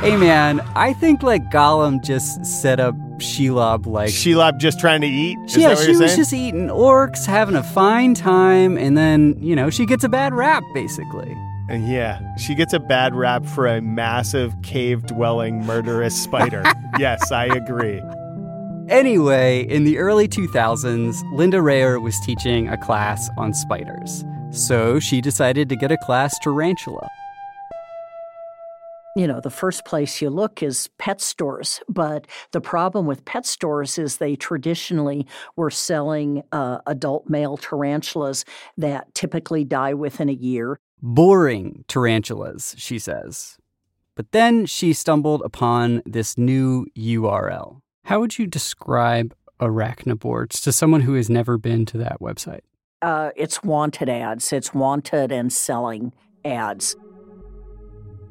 Hey 0.00 0.16
man, 0.16 0.60
I 0.76 0.92
think 0.92 1.22
like 1.22 1.50
Gollum 1.50 2.04
just 2.04 2.44
set 2.44 2.78
up 2.78 2.94
Shelob 3.18 3.86
like 3.86 4.10
Shelob 4.10 4.58
just 4.58 4.78
trying 4.78 5.00
to 5.00 5.06
eat? 5.06 5.38
Is 5.46 5.56
yeah, 5.56 5.68
that 5.68 5.76
what 5.76 5.84
she 5.84 5.92
you're 5.92 6.00
was 6.00 6.10
saying? 6.10 6.20
just 6.20 6.32
eating 6.32 6.68
orcs, 6.68 7.26
having 7.26 7.56
a 7.56 7.62
fine 7.62 8.14
time, 8.14 8.76
and 8.76 8.96
then, 8.96 9.34
you 9.40 9.56
know, 9.56 9.70
she 9.70 9.86
gets 9.86 10.04
a 10.04 10.08
bad 10.08 10.34
rap, 10.34 10.62
basically. 10.74 11.34
And 11.68 11.88
yeah, 11.88 12.20
she 12.36 12.54
gets 12.54 12.74
a 12.74 12.78
bad 12.80 13.14
rap 13.14 13.46
for 13.46 13.66
a 13.66 13.80
massive 13.80 14.54
cave 14.62 15.06
dwelling 15.06 15.64
murderous 15.64 16.14
spider. 16.22 16.62
yes, 16.98 17.32
I 17.32 17.46
agree. 17.46 18.02
Anyway, 18.88 19.66
in 19.70 19.84
the 19.84 19.96
early 19.96 20.28
2000s, 20.28 21.22
Linda 21.32 21.56
Rayor 21.56 22.02
was 22.02 22.20
teaching 22.20 22.68
a 22.68 22.76
class 22.76 23.30
on 23.38 23.54
spiders. 23.54 24.22
So 24.50 25.00
she 25.00 25.22
decided 25.22 25.70
to 25.70 25.76
get 25.76 25.90
a 25.90 25.96
class 25.96 26.38
tarantula. 26.38 27.08
You 29.16 29.26
know, 29.26 29.40
the 29.40 29.48
first 29.48 29.86
place 29.86 30.20
you 30.20 30.28
look 30.28 30.62
is 30.62 30.90
pet 30.98 31.22
stores, 31.22 31.80
but 31.88 32.26
the 32.52 32.60
problem 32.60 33.06
with 33.06 33.24
pet 33.24 33.46
stores 33.46 33.96
is 33.96 34.18
they 34.18 34.36
traditionally 34.36 35.26
were 35.56 35.70
selling 35.70 36.42
uh, 36.52 36.78
adult 36.86 37.30
male 37.30 37.56
tarantulas 37.56 38.44
that 38.76 39.14
typically 39.14 39.64
die 39.64 39.94
within 39.94 40.28
a 40.28 40.32
year. 40.32 40.78
Boring 41.00 41.84
tarantulas, 41.88 42.74
she 42.76 42.98
says. 42.98 43.56
But 44.14 44.32
then 44.32 44.66
she 44.66 44.92
stumbled 44.92 45.42
upon 45.42 46.02
this 46.04 46.36
new 46.36 46.86
URL. 46.98 47.80
How 48.04 48.20
would 48.20 48.38
you 48.38 48.46
describe 48.46 49.34
Arachnoboards 49.60 50.62
to 50.64 50.72
someone 50.72 51.00
who 51.00 51.14
has 51.14 51.30
never 51.30 51.56
been 51.56 51.86
to 51.86 51.98
that 51.98 52.20
website? 52.20 52.60
Uh, 53.00 53.30
it's 53.34 53.62
wanted 53.62 54.10
ads, 54.10 54.52
it's 54.52 54.74
wanted 54.74 55.32
and 55.32 55.50
selling 55.50 56.12
ads. 56.44 56.96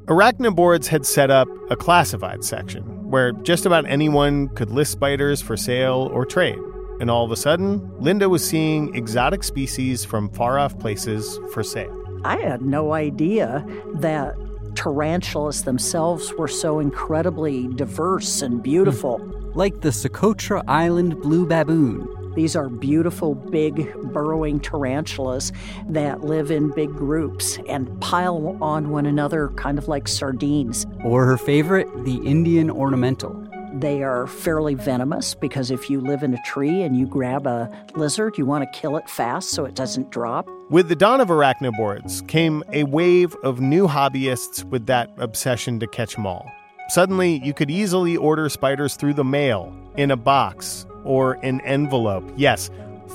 Arachnoboards 0.06 0.88
had 0.88 1.08
set 1.08 1.32
up 1.32 1.48
a 1.72 1.76
classified 1.76 2.44
section 2.44 2.84
where 3.10 3.32
just 3.32 3.66
about 3.66 3.88
anyone 3.88 4.50
could 4.50 4.70
list 4.70 4.92
spiders 4.92 5.42
for 5.42 5.58
sale 5.58 6.08
or 6.14 6.24
trade. 6.24 6.60
And 7.00 7.10
all 7.10 7.26
of 7.26 7.32
a 7.32 7.36
sudden, 7.36 8.00
Linda 8.00 8.30
was 8.30 8.48
seeing 8.48 8.94
exotic 8.94 9.44
species 9.44 10.06
from 10.06 10.30
far 10.30 10.60
off 10.60 10.78
places 10.78 11.40
for 11.52 11.64
sale. 11.64 12.00
I 12.24 12.38
had 12.38 12.62
no 12.62 12.94
idea 12.94 13.66
that 13.96 14.36
tarantulas 14.76 15.64
themselves 15.64 16.32
were 16.36 16.48
so 16.48 16.80
incredibly 16.80 17.68
diverse 17.70 18.44
and 18.44 18.62
beautiful. 18.62 19.43
Like 19.56 19.82
the 19.82 19.90
Socotra 19.90 20.64
Island 20.68 21.22
blue 21.22 21.46
baboon. 21.46 22.08
These 22.36 22.56
are 22.56 22.70
beautiful, 22.70 23.36
big, 23.36 23.94
burrowing 24.12 24.60
tarantulas 24.60 25.52
that 25.90 26.22
live 26.22 26.50
in 26.50 26.72
big 26.72 26.90
groups 26.90 27.60
and 27.70 28.02
pile 28.02 28.58
on 28.60 28.90
one 28.90 29.06
another, 29.06 29.50
kind 29.50 29.78
of 29.78 29.88
like 29.88 30.08
sardines. 30.08 30.88
Or 31.04 31.26
her 31.26 31.38
favorite, 31.38 31.88
the 32.04 32.16
Indian 32.26 32.72
ornamental. 32.72 33.40
They 33.76 34.02
are 34.02 34.26
fairly 34.26 34.74
venomous 34.74 35.36
because 35.36 35.70
if 35.70 35.88
you 35.88 36.02
live 36.02 36.24
in 36.24 36.34
a 36.34 36.42
tree 36.44 36.82
and 36.82 36.98
you 36.98 37.06
grab 37.06 37.46
a 37.46 37.70
lizard, 37.96 38.40
you 38.40 38.48
want 38.48 38.64
to 38.64 38.80
kill 38.80 38.98
it 38.98 39.08
fast 39.08 39.52
so 39.52 39.66
it 39.66 39.76
doesn't 39.76 40.10
drop. 40.10 40.50
With 40.72 40.90
the 40.90 40.96
dawn 40.96 41.22
of 41.22 41.28
arachnoboards 41.28 42.28
came 42.28 42.64
a 42.72 42.86
wave 42.86 43.36
of 43.44 43.62
new 43.62 43.88
hobbyists 43.88 44.64
with 44.64 44.88
that 44.88 45.12
obsession 45.18 45.80
to 45.80 45.88
catch 45.88 46.16
them 46.16 46.26
all. 46.26 46.50
Suddenly, 46.90 47.42
you 47.44 47.54
could 47.54 47.72
easily 47.72 48.18
order 48.18 48.50
spiders 48.50 48.96
through 48.96 49.14
the 49.14 49.24
mail, 49.24 49.74
in 49.98 50.12
a 50.12 50.18
box, 50.18 50.86
or 51.04 51.34
an 51.44 51.62
envelope. 51.62 52.30
Yes, 52.36 52.70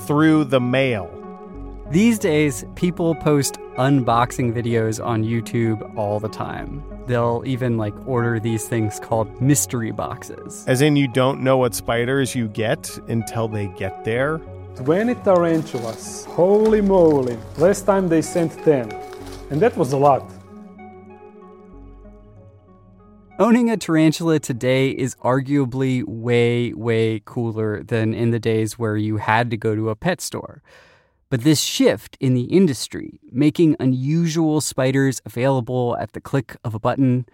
through 0.05 0.45
the 0.45 0.59
mail. 0.59 1.09
These 1.91 2.19
days, 2.19 2.65
people 2.75 3.15
post 3.15 3.55
unboxing 3.77 4.53
videos 4.53 5.03
on 5.03 5.23
YouTube 5.23 5.97
all 5.97 6.19
the 6.19 6.29
time. 6.29 6.83
They'll 7.07 7.41
even 7.45 7.77
like 7.77 7.95
order 8.07 8.39
these 8.39 8.67
things 8.67 8.99
called 8.99 9.41
mystery 9.41 9.91
boxes. 9.91 10.65
As 10.67 10.81
in, 10.81 10.95
you 10.95 11.07
don't 11.07 11.41
know 11.41 11.57
what 11.57 11.73
spiders 11.73 12.35
you 12.35 12.47
get 12.47 12.99
until 13.07 13.47
they 13.47 13.67
get 13.67 14.03
there. 14.03 14.39
20 14.75 15.15
tarantulas. 15.15 16.25
Holy 16.25 16.81
moly. 16.81 17.37
Last 17.57 17.85
time 17.85 18.07
they 18.07 18.21
sent 18.21 18.53
10. 18.63 18.91
And 19.49 19.59
that 19.61 19.75
was 19.75 19.93
a 19.93 19.97
lot. 19.97 20.23
Owning 23.41 23.69
a 23.69 23.77
tarantula 23.77 24.37
today 24.41 24.89
is 24.89 25.15
arguably 25.23 26.03
way, 26.05 26.73
way 26.73 27.21
cooler 27.23 27.81
than 27.81 28.13
in 28.13 28.31
the 28.31 28.39
days 28.39 28.77
where 28.77 28.97
you 28.97 29.15
had 29.15 29.49
to 29.51 29.55
go 29.55 29.75
to 29.75 29.89
a 29.89 29.95
pet 29.95 30.19
store. 30.19 30.61
But 31.29 31.45
this 31.45 31.61
shift 31.61 32.17
in 32.19 32.33
the 32.33 32.43
industry, 32.43 33.21
making 33.31 33.77
unusual 33.79 34.59
spiders 34.59 35.21
available 35.25 35.95
at 36.01 36.11
the 36.11 36.19
click 36.19 36.57
of 36.65 36.75
a 36.75 36.81
button, 36.81 37.27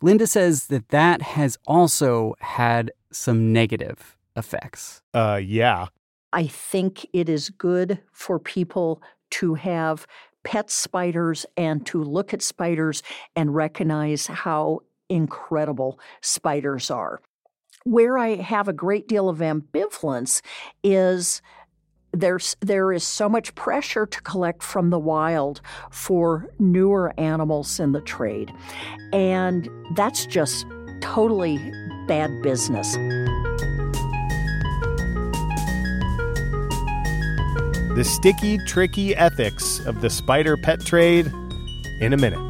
Linda 0.00 0.26
says 0.26 0.68
that 0.68 0.88
that 0.88 1.20
has 1.20 1.58
also 1.66 2.36
had 2.40 2.90
some 3.12 3.52
negative 3.52 4.16
effects. 4.36 5.02
Uh, 5.12 5.38
yeah. 5.44 5.88
I 6.32 6.46
think 6.46 7.06
it 7.12 7.28
is 7.28 7.50
good 7.50 8.00
for 8.12 8.38
people 8.38 9.02
to 9.32 9.56
have 9.56 10.06
pet 10.42 10.70
spiders 10.70 11.44
and 11.58 11.84
to 11.84 12.02
look 12.02 12.32
at 12.32 12.40
spiders 12.40 13.02
and 13.36 13.54
recognize 13.54 14.26
how 14.26 14.80
incredible 15.10 16.00
spiders 16.22 16.90
are. 16.90 17.20
Where 17.84 18.16
I 18.16 18.36
have 18.36 18.68
a 18.68 18.72
great 18.72 19.08
deal 19.08 19.28
of 19.28 19.38
ambivalence 19.38 20.40
is 20.82 21.42
there's 22.12 22.56
there 22.60 22.92
is 22.92 23.04
so 23.04 23.28
much 23.28 23.54
pressure 23.54 24.06
to 24.06 24.22
collect 24.22 24.62
from 24.62 24.90
the 24.90 24.98
wild 24.98 25.60
for 25.90 26.48
newer 26.58 27.12
animals 27.18 27.78
in 27.78 27.92
the 27.92 28.00
trade. 28.00 28.52
And 29.12 29.68
that's 29.94 30.26
just 30.26 30.66
totally 31.00 31.58
bad 32.06 32.42
business. 32.42 32.94
The 37.96 38.04
sticky, 38.04 38.58
tricky 38.66 39.14
ethics 39.16 39.80
of 39.80 40.00
the 40.00 40.10
spider 40.10 40.56
pet 40.56 40.80
trade 40.80 41.26
in 42.00 42.12
a 42.12 42.16
minute. 42.16 42.49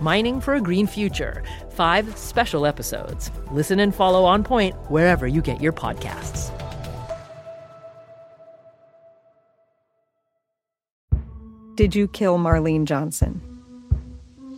Mining 0.00 0.40
for 0.40 0.54
a 0.54 0.60
Green 0.60 0.86
Future. 0.86 1.42
Five 1.70 2.16
special 2.16 2.66
episodes. 2.66 3.30
Listen 3.50 3.80
and 3.80 3.94
follow 3.94 4.24
On 4.24 4.42
Point 4.42 4.74
wherever 4.90 5.26
you 5.26 5.42
get 5.42 5.60
your 5.60 5.72
podcasts. 5.72 6.50
Did 11.74 11.94
you 11.94 12.06
kill 12.08 12.38
Marlene 12.38 12.84
Johnson? 12.84 13.40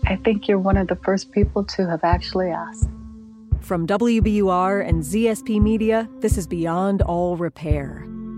I 0.06 0.16
think 0.16 0.48
you're 0.48 0.58
one 0.58 0.76
of 0.76 0.88
the 0.88 0.96
first 0.96 1.32
people 1.32 1.64
to 1.64 1.88
have 1.88 2.02
actually 2.02 2.50
asked. 2.50 2.88
From 3.60 3.86
WBUR 3.86 4.86
and 4.86 5.02
ZSP 5.02 5.60
Media, 5.62 6.08
this 6.20 6.36
is 6.36 6.46
Beyond 6.46 7.00
All 7.02 7.36
Repair, 7.38 8.04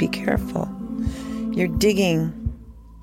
Be 0.00 0.08
careful. 0.08 0.66
You're 1.52 1.68
digging 1.68 2.32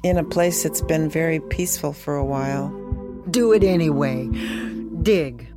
in 0.02 0.18
a 0.18 0.24
place 0.24 0.64
that's 0.64 0.82
been 0.82 1.12
very 1.12 1.40
peaceful 1.40 1.94
for 1.94 2.16
a 2.16 2.26
while. 2.26 2.70
Do 3.30 3.54
it 3.54 3.64
anyway. 3.64 4.26
Dig. 5.04 5.48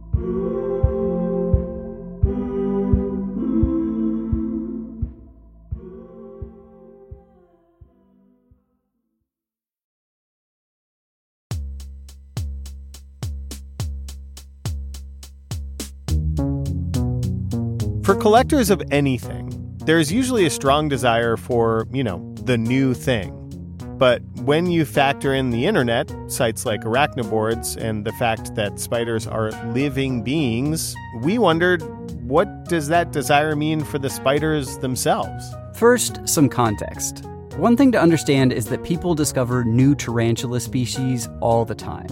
For 18.04 18.14
collectors 18.14 18.68
of 18.68 18.82
anything, 18.90 19.49
there's 19.84 20.12
usually 20.12 20.44
a 20.46 20.50
strong 20.50 20.88
desire 20.88 21.36
for, 21.36 21.86
you 21.92 22.04
know, 22.04 22.34
the 22.44 22.58
new 22.58 22.94
thing. 22.94 23.36
But 23.96 24.22
when 24.44 24.66
you 24.66 24.84
factor 24.84 25.34
in 25.34 25.50
the 25.50 25.66
internet, 25.66 26.10
sites 26.26 26.64
like 26.64 26.82
Arachnoboards, 26.82 27.76
and 27.76 28.06
the 28.06 28.12
fact 28.12 28.54
that 28.54 28.80
spiders 28.80 29.26
are 29.26 29.50
living 29.72 30.22
beings, 30.22 30.94
we 31.22 31.38
wondered 31.38 31.82
what 32.26 32.66
does 32.66 32.88
that 32.88 33.12
desire 33.12 33.56
mean 33.56 33.84
for 33.84 33.98
the 33.98 34.08
spiders 34.08 34.78
themselves? 34.78 35.44
First, 35.74 36.26
some 36.28 36.48
context. 36.48 37.24
One 37.56 37.76
thing 37.76 37.92
to 37.92 38.00
understand 38.00 38.52
is 38.52 38.66
that 38.66 38.84
people 38.84 39.14
discover 39.14 39.64
new 39.64 39.94
tarantula 39.94 40.60
species 40.60 41.28
all 41.40 41.64
the 41.64 41.74
time. 41.74 42.08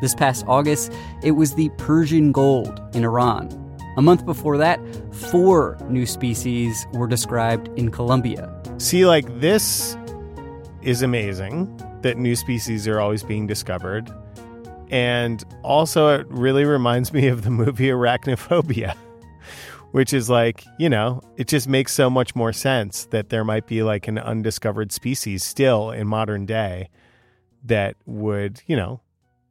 This 0.00 0.14
past 0.14 0.44
August, 0.46 0.92
it 1.22 1.32
was 1.32 1.54
the 1.54 1.70
Persian 1.78 2.32
gold 2.32 2.80
in 2.94 3.02
Iran. 3.02 3.61
A 3.96 4.02
month 4.02 4.24
before 4.24 4.56
that, 4.56 4.80
four 5.14 5.76
new 5.90 6.06
species 6.06 6.86
were 6.94 7.06
described 7.06 7.68
in 7.78 7.90
Colombia. 7.90 8.50
See, 8.78 9.04
like, 9.04 9.40
this 9.40 9.96
is 10.80 11.02
amazing 11.02 11.78
that 12.00 12.16
new 12.16 12.34
species 12.34 12.88
are 12.88 13.00
always 13.00 13.22
being 13.22 13.46
discovered. 13.46 14.10
And 14.90 15.44
also, 15.62 16.08
it 16.08 16.26
really 16.30 16.64
reminds 16.64 17.12
me 17.12 17.28
of 17.28 17.42
the 17.42 17.50
movie 17.50 17.88
Arachnophobia, 17.88 18.94
which 19.92 20.14
is 20.14 20.30
like, 20.30 20.64
you 20.78 20.88
know, 20.88 21.20
it 21.36 21.46
just 21.46 21.68
makes 21.68 21.92
so 21.92 22.08
much 22.08 22.34
more 22.34 22.52
sense 22.54 23.04
that 23.06 23.28
there 23.28 23.44
might 23.44 23.66
be 23.66 23.82
like 23.82 24.08
an 24.08 24.18
undiscovered 24.18 24.90
species 24.90 25.44
still 25.44 25.90
in 25.90 26.06
modern 26.06 26.46
day 26.46 26.88
that 27.64 27.96
would, 28.06 28.62
you 28.66 28.74
know, 28.74 29.01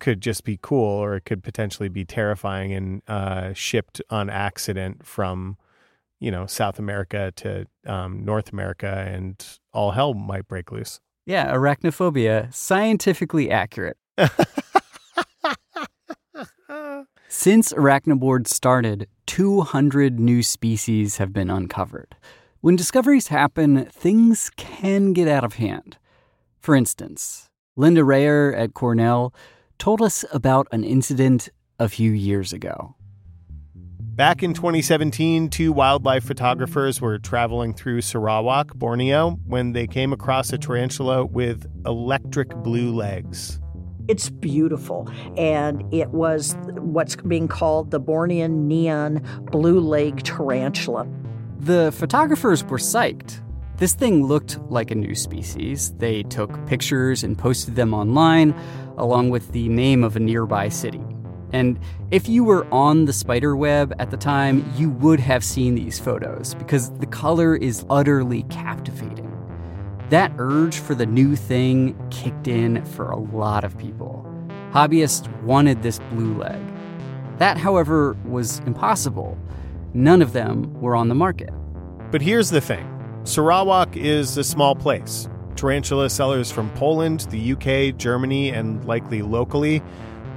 could 0.01 0.19
just 0.19 0.43
be 0.43 0.59
cool 0.61 0.83
or 0.83 1.15
it 1.15 1.23
could 1.23 1.41
potentially 1.41 1.87
be 1.87 2.03
terrifying 2.03 2.73
and 2.73 3.01
uh, 3.07 3.53
shipped 3.53 4.01
on 4.09 4.29
accident 4.29 5.05
from 5.05 5.55
you 6.19 6.29
know 6.29 6.45
south 6.45 6.77
america 6.77 7.31
to 7.37 7.65
um, 7.85 8.25
north 8.25 8.51
america 8.51 9.05
and 9.07 9.59
all 9.71 9.91
hell 9.91 10.13
might 10.13 10.47
break 10.47 10.71
loose 10.71 10.99
Yeah, 11.25 11.53
arachnophobia, 11.53 12.51
scientifically 12.53 13.51
accurate. 13.51 13.97
Since 17.27 17.73
Arachnoboard 17.73 18.47
started, 18.47 19.07
200 19.27 20.19
new 20.19 20.43
species 20.43 21.17
have 21.17 21.31
been 21.31 21.49
uncovered. 21.49 22.15
When 22.59 22.75
discoveries 22.75 23.27
happen, 23.27 23.85
things 23.85 24.51
can 24.57 25.13
get 25.13 25.27
out 25.27 25.43
of 25.43 25.53
hand. 25.53 25.97
For 26.59 26.75
instance, 26.75 27.49
Linda 27.75 28.01
Rayor 28.01 28.53
at 28.53 28.73
Cornell 28.73 29.33
told 29.81 29.99
us 29.99 30.23
about 30.31 30.67
an 30.71 30.83
incident 30.83 31.49
a 31.79 31.89
few 31.89 32.11
years 32.11 32.53
ago. 32.53 32.95
Back 33.97 34.43
in 34.43 34.53
2017, 34.53 35.49
two 35.49 35.73
wildlife 35.73 36.23
photographers 36.23 37.01
were 37.01 37.17
traveling 37.17 37.73
through 37.73 38.01
Sarawak, 38.01 38.75
Borneo, 38.75 39.39
when 39.47 39.71
they 39.71 39.87
came 39.87 40.13
across 40.13 40.53
a 40.53 40.59
tarantula 40.59 41.25
with 41.25 41.65
electric 41.87 42.49
blue 42.57 42.93
legs. 42.93 43.59
It's 44.07 44.29
beautiful. 44.29 45.11
And 45.35 45.91
it 45.91 46.09
was 46.09 46.55
what's 46.73 47.15
being 47.15 47.47
called 47.47 47.89
the 47.89 47.99
Bornean 47.99 48.67
neon 48.67 49.23
blue 49.51 49.79
leg 49.79 50.21
tarantula. 50.21 51.07
The 51.57 51.91
photographers 51.91 52.63
were 52.63 52.77
psyched. 52.77 53.41
This 53.81 53.95
thing 53.95 54.27
looked 54.27 54.59
like 54.69 54.91
a 54.91 54.95
new 54.95 55.15
species. 55.15 55.91
They 55.97 56.21
took 56.21 56.67
pictures 56.67 57.23
and 57.23 57.35
posted 57.35 57.75
them 57.75 57.95
online, 57.95 58.53
along 58.97 59.29
with 59.29 59.51
the 59.51 59.69
name 59.69 60.03
of 60.03 60.15
a 60.15 60.19
nearby 60.19 60.69
city. 60.69 61.01
And 61.53 61.79
if 62.11 62.29
you 62.29 62.43
were 62.43 62.65
on 62.73 63.05
the 63.05 63.13
spider 63.13 63.55
web 63.55 63.93
at 63.99 64.11
the 64.11 64.17
time, 64.17 64.71
you 64.77 64.89
would 64.89 65.19
have 65.19 65.43
seen 65.43 65.75
these 65.75 65.99
photos 65.99 66.53
because 66.55 66.91
the 66.99 67.05
color 67.05 67.55
is 67.55 67.85
utterly 67.89 68.43
captivating. 68.43 69.27
That 70.09 70.33
urge 70.37 70.77
for 70.77 70.95
the 70.95 71.05
new 71.05 71.35
thing 71.35 71.95
kicked 72.09 72.47
in 72.47 72.83
for 72.85 73.11
a 73.11 73.17
lot 73.17 73.63
of 73.63 73.77
people. 73.77 74.25
Hobbyists 74.71 75.29
wanted 75.43 75.83
this 75.83 75.99
blue 76.11 76.37
leg. 76.37 76.59
That, 77.37 77.57
however, 77.57 78.15
was 78.25 78.59
impossible. 78.59 79.37
None 79.93 80.21
of 80.21 80.33
them 80.33 80.73
were 80.79 80.95
on 80.95 81.09
the 81.09 81.15
market. 81.15 81.51
But 82.11 82.21
here's 82.21 82.49
the 82.49 82.61
thing 82.61 82.87
Sarawak 83.23 83.95
is 83.97 84.37
a 84.37 84.43
small 84.43 84.75
place. 84.75 85.27
Tarantula 85.61 86.09
sellers 86.09 86.49
from 86.49 86.71
Poland, 86.71 87.27
the 87.29 87.51
UK, 87.53 87.95
Germany, 87.95 88.49
and 88.49 88.83
likely 88.85 89.21
locally 89.21 89.83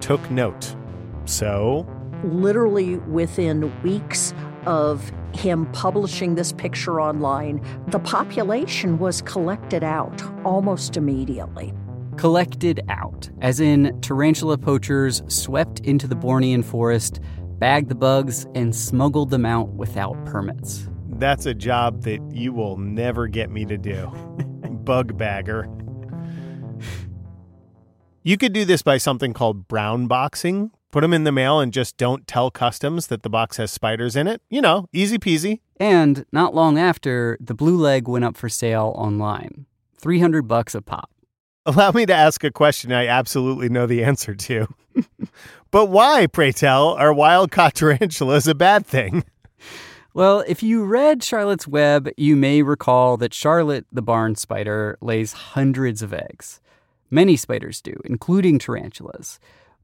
took 0.03 0.31
note. 0.31 0.77
So, 1.25 1.89
Literally 2.25 2.97
within 2.97 3.73
weeks 3.83 4.35
of 4.67 5.11
him 5.33 5.65
publishing 5.73 6.35
this 6.35 6.53
picture 6.53 7.01
online, 7.01 7.63
the 7.87 8.01
population 8.01 8.99
was 8.99 9.23
collected 9.23 9.83
out 9.83 10.23
almost 10.45 10.99
immediately. 10.99 11.73
Collected 12.19 12.83
out, 12.91 13.31
as 13.41 13.61
in 13.61 13.99
tarantula 14.03 14.59
poachers 14.59 15.23
swept 15.29 15.81
into 15.81 16.07
the 16.07 16.17
Bornean 16.17 16.63
forest, 16.63 17.19
bagged 17.59 17.89
the 17.89 17.95
bugs, 17.95 18.47
and 18.55 18.77
smuggled 18.77 19.31
them 19.31 19.47
out 19.47 19.71
without 19.71 20.23
permits. 20.27 20.87
that's 21.13 21.47
a 21.47 21.55
job 21.55 22.03
that 22.03 22.21
you 22.31 22.53
will 22.53 22.77
never 22.77 23.27
get 23.27 23.51
me 23.51 23.65
to 23.65 23.79
do. 23.79 24.13
Bug 24.85 25.17
bagger. 25.17 25.69
You 28.23 28.37
could 28.39 28.53
do 28.53 28.65
this 28.65 28.83
by 28.83 28.97
something 28.97 29.33
called 29.33 29.69
brown 29.69 30.07
boxing. 30.07 30.71
Put 30.91 31.01
them 31.01 31.13
in 31.13 31.25
the 31.25 31.33
mail 31.33 31.61
and 31.61 31.73
just 31.73 31.97
don't 31.97 32.27
tell 32.27 32.51
customs 32.51 33.09
that 33.09 33.23
the 33.23 33.29
box 33.29 33.57
has 33.57 33.71
spiders 33.71 34.17
in 34.17 34.27
it. 34.27 34.41
You 34.49 34.63
know, 34.63 34.89
easy 34.93 35.19
peasy. 35.19 35.61
And 35.79 36.25
not 36.33 36.55
long 36.55 36.79
after, 36.79 37.37
the 37.41 37.55
blue 37.55 37.77
leg 37.77 38.09
went 38.09 38.25
up 38.25 38.37
for 38.37 38.49
sale 38.49 38.95
online. 38.97 39.67
300 39.99 40.49
bucks 40.49 40.75
a 40.75 40.81
pop. 40.81 41.11
Allow 41.67 41.93
me 41.93 42.07
to 42.07 42.15
ask 42.15 42.45
a 42.45 42.51
question 42.51 42.93
I 42.93 43.07
absolutely 43.07 43.69
know 43.69 43.87
the 43.87 44.05
answer 44.05 44.35
to. 44.35 44.69
but 45.71 45.87
why, 45.87 46.27
pray 46.27 46.53
tell, 46.53 46.91
are 46.91 47.13
wild 47.13 47.51
caught 47.51 47.75
tarantulas 47.75 48.47
a 48.47 48.55
bad 48.55 48.87
thing? 48.87 49.25
Well, 50.17 50.45
if 50.47 50.63
you 50.63 50.85
read 50.85 51.25
Charlotte's 51.25 51.67
Web, 51.67 52.09
you 52.17 52.37
may 52.37 52.63
recall 52.63 53.17
that 53.17 53.35
Charlotte 53.35 53.85
the 53.91 54.01
barn 54.01 54.37
spider 54.37 54.97
lays 55.01 55.33
hundreds 55.33 56.03
of 56.03 56.15
eggs. 56.15 56.61
Many 57.11 57.35
spiders 57.35 57.83
do, 57.83 57.95
including 58.05 58.61
tarantulas. 58.61 59.41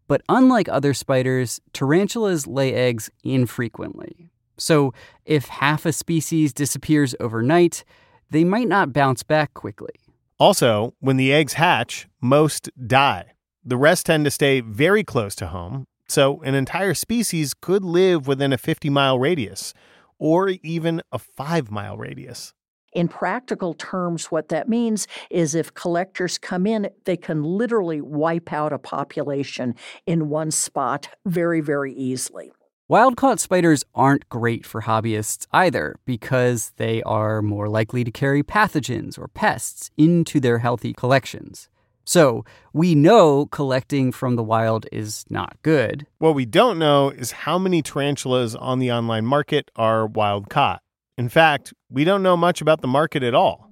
But 0.06 0.22
unlike 0.28 0.68
other 0.68 0.94
spiders, 0.94 1.60
tarantulas 1.72 2.46
lay 2.46 2.72
eggs 2.72 3.10
infrequently. 3.24 4.30
So 4.56 4.94
if 5.24 5.46
half 5.46 5.84
a 5.84 5.92
species 5.92 6.52
disappears 6.52 7.16
overnight, 7.18 7.82
they 8.30 8.44
might 8.44 8.68
not 8.68 8.92
bounce 8.92 9.24
back 9.24 9.52
quickly. 9.54 9.94
Also, 10.38 10.94
when 11.00 11.16
the 11.16 11.32
eggs 11.32 11.54
hatch, 11.54 12.06
most 12.20 12.70
die. 12.86 13.32
The 13.64 13.76
rest 13.76 14.06
tend 14.06 14.26
to 14.26 14.30
stay 14.30 14.60
very 14.60 15.02
close 15.02 15.34
to 15.36 15.48
home, 15.48 15.88
so 16.06 16.40
an 16.42 16.54
entire 16.54 16.94
species 16.94 17.52
could 17.52 17.82
live 17.82 18.28
within 18.28 18.52
a 18.52 18.58
50 18.58 18.90
mile 18.90 19.18
radius 19.18 19.74
or 20.20 20.50
even 20.62 21.02
a 21.11 21.18
5 21.18 21.72
mile 21.72 21.96
radius. 21.96 22.54
In 22.92 23.09
practical 23.09 23.74
terms, 23.74 24.26
what 24.26 24.48
that 24.48 24.68
means 24.68 25.06
is 25.30 25.54
if 25.54 25.74
collectors 25.74 26.38
come 26.38 26.66
in, 26.66 26.90
they 27.04 27.16
can 27.16 27.42
literally 27.42 28.00
wipe 28.00 28.52
out 28.52 28.72
a 28.72 28.78
population 28.78 29.74
in 30.06 30.28
one 30.28 30.50
spot 30.50 31.09
very, 31.24 31.61
very 31.61 31.92
easily. 31.92 32.52
Wild 32.88 33.16
caught 33.16 33.38
spiders 33.38 33.85
aren't 33.94 34.28
great 34.28 34.66
for 34.66 34.83
hobbyists 34.83 35.46
either 35.52 35.94
because 36.04 36.72
they 36.76 37.00
are 37.04 37.40
more 37.40 37.68
likely 37.68 38.02
to 38.02 38.11
carry 38.11 38.42
pathogens 38.42 39.16
or 39.16 39.28
pests 39.28 39.92
into 39.96 40.40
their 40.40 40.59
healthy 40.59 40.92
collections. 40.92 41.68
So, 42.04 42.44
we 42.72 42.94
know 42.94 43.46
collecting 43.46 44.10
from 44.12 44.36
the 44.36 44.42
wild 44.42 44.86
is 44.90 45.24
not 45.30 45.56
good. 45.62 46.06
What 46.18 46.34
we 46.34 46.44
don't 46.44 46.78
know 46.78 47.10
is 47.10 47.30
how 47.30 47.58
many 47.58 47.82
tarantulas 47.82 48.54
on 48.54 48.78
the 48.78 48.90
online 48.90 49.26
market 49.26 49.70
are 49.76 50.06
wild 50.06 50.48
caught. 50.48 50.82
In 51.18 51.28
fact, 51.28 51.72
we 51.90 52.04
don't 52.04 52.22
know 52.22 52.36
much 52.36 52.60
about 52.60 52.80
the 52.80 52.88
market 52.88 53.22
at 53.22 53.34
all. 53.34 53.70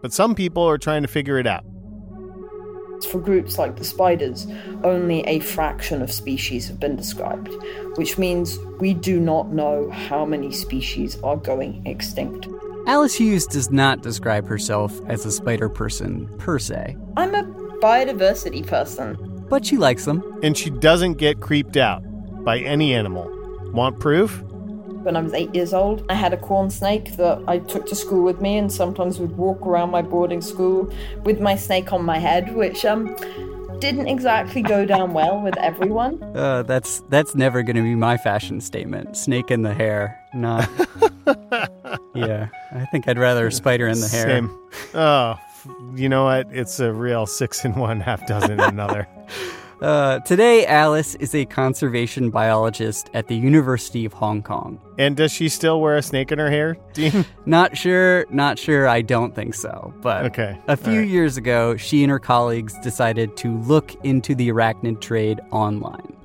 But 0.00 0.12
some 0.12 0.34
people 0.34 0.62
are 0.68 0.78
trying 0.78 1.02
to 1.02 1.08
figure 1.08 1.38
it 1.38 1.46
out. 1.46 1.64
For 3.10 3.20
groups 3.20 3.58
like 3.58 3.76
the 3.76 3.84
spiders, 3.84 4.46
only 4.84 5.22
a 5.22 5.40
fraction 5.40 6.02
of 6.02 6.12
species 6.12 6.68
have 6.68 6.78
been 6.78 6.94
described, 6.94 7.50
which 7.96 8.16
means 8.16 8.58
we 8.78 8.94
do 8.94 9.18
not 9.18 9.52
know 9.52 9.90
how 9.90 10.24
many 10.24 10.52
species 10.52 11.20
are 11.22 11.36
going 11.36 11.84
extinct. 11.86 12.46
Alice 12.86 13.14
Hughes 13.14 13.46
does 13.46 13.70
not 13.70 14.02
describe 14.02 14.46
herself 14.46 15.00
as 15.06 15.24
a 15.24 15.32
spider 15.32 15.68
person 15.68 16.28
per 16.38 16.58
se, 16.58 16.96
I'm 17.16 17.34
a 17.34 17.61
biodiversity 17.82 18.66
person. 18.66 19.16
but 19.50 19.66
she 19.66 19.76
likes 19.76 20.04
them. 20.06 20.22
And 20.42 20.56
she 20.56 20.70
doesn't 20.70 21.14
get 21.14 21.40
creeped 21.40 21.76
out 21.76 22.02
by 22.44 22.58
any 22.60 22.94
animal. 22.94 23.26
Want 23.74 23.98
proof? 24.00 24.42
When 25.04 25.16
I 25.16 25.20
was 25.20 25.34
eight 25.34 25.52
years 25.54 25.74
old, 25.74 26.04
I 26.08 26.14
had 26.14 26.32
a 26.32 26.36
corn 26.36 26.70
snake 26.70 27.16
that 27.16 27.42
I 27.48 27.58
took 27.58 27.84
to 27.86 27.94
school 27.96 28.22
with 28.22 28.40
me 28.40 28.56
and 28.56 28.72
sometimes 28.72 29.18
would 29.18 29.36
walk 29.36 29.66
around 29.66 29.90
my 29.90 30.00
boarding 30.00 30.40
school 30.40 30.90
with 31.24 31.40
my 31.40 31.56
snake 31.56 31.92
on 31.92 32.04
my 32.04 32.18
head, 32.18 32.54
which 32.54 32.84
um 32.84 33.14
didn't 33.80 34.06
exactly 34.06 34.62
go 34.62 34.84
down 34.86 35.12
well 35.12 35.40
with 35.42 35.56
everyone. 35.58 36.22
Uh, 36.36 36.62
that's 36.62 37.02
that's 37.08 37.34
never 37.34 37.62
going 37.64 37.74
to 37.76 37.82
be 37.82 37.96
my 37.96 38.16
fashion 38.16 38.60
statement. 38.60 39.16
Snake 39.16 39.50
in 39.50 39.62
the 39.62 39.74
hair, 39.74 40.16
not. 40.34 40.70
yeah, 42.14 42.48
I 42.72 42.84
think 42.92 43.08
I'd 43.08 43.18
rather 43.18 43.48
a 43.48 43.52
spider 43.52 43.88
in 43.88 43.98
the 44.00 44.08
hair. 44.08 44.26
Same. 44.26 44.48
Oh, 44.94 45.32
f- 45.32 45.51
you 45.94 46.08
know 46.08 46.24
what? 46.24 46.48
It's 46.50 46.80
a 46.80 46.92
real 46.92 47.26
six 47.26 47.64
in 47.64 47.74
one, 47.74 48.00
half 48.00 48.26
dozen 48.26 48.52
in 48.52 48.60
another. 48.60 49.08
Uh, 49.82 50.20
today, 50.20 50.64
Alice 50.64 51.16
is 51.16 51.34
a 51.34 51.44
conservation 51.44 52.30
biologist 52.30 53.10
at 53.14 53.26
the 53.26 53.34
University 53.34 54.04
of 54.04 54.12
Hong 54.12 54.40
Kong. 54.40 54.80
And 54.96 55.16
does 55.16 55.32
she 55.32 55.48
still 55.48 55.80
wear 55.80 55.96
a 55.96 56.02
snake 56.02 56.30
in 56.30 56.38
her 56.38 56.48
hair, 56.48 56.76
Dean? 56.92 57.26
Not 57.46 57.76
sure, 57.76 58.24
not 58.30 58.60
sure. 58.60 58.86
I 58.86 59.02
don't 59.02 59.34
think 59.34 59.54
so. 59.54 59.92
But 60.00 60.26
Okay, 60.26 60.56
a 60.68 60.76
few 60.76 60.92
all 60.92 60.98
right. 60.98 61.08
years 61.08 61.36
ago, 61.36 61.76
she 61.76 62.04
and 62.04 62.12
her 62.12 62.20
colleagues 62.20 62.78
decided 62.78 63.36
to 63.38 63.58
look 63.62 63.92
into 64.04 64.36
the 64.36 64.50
arachnid 64.50 65.00
trade 65.00 65.40
online. 65.50 66.16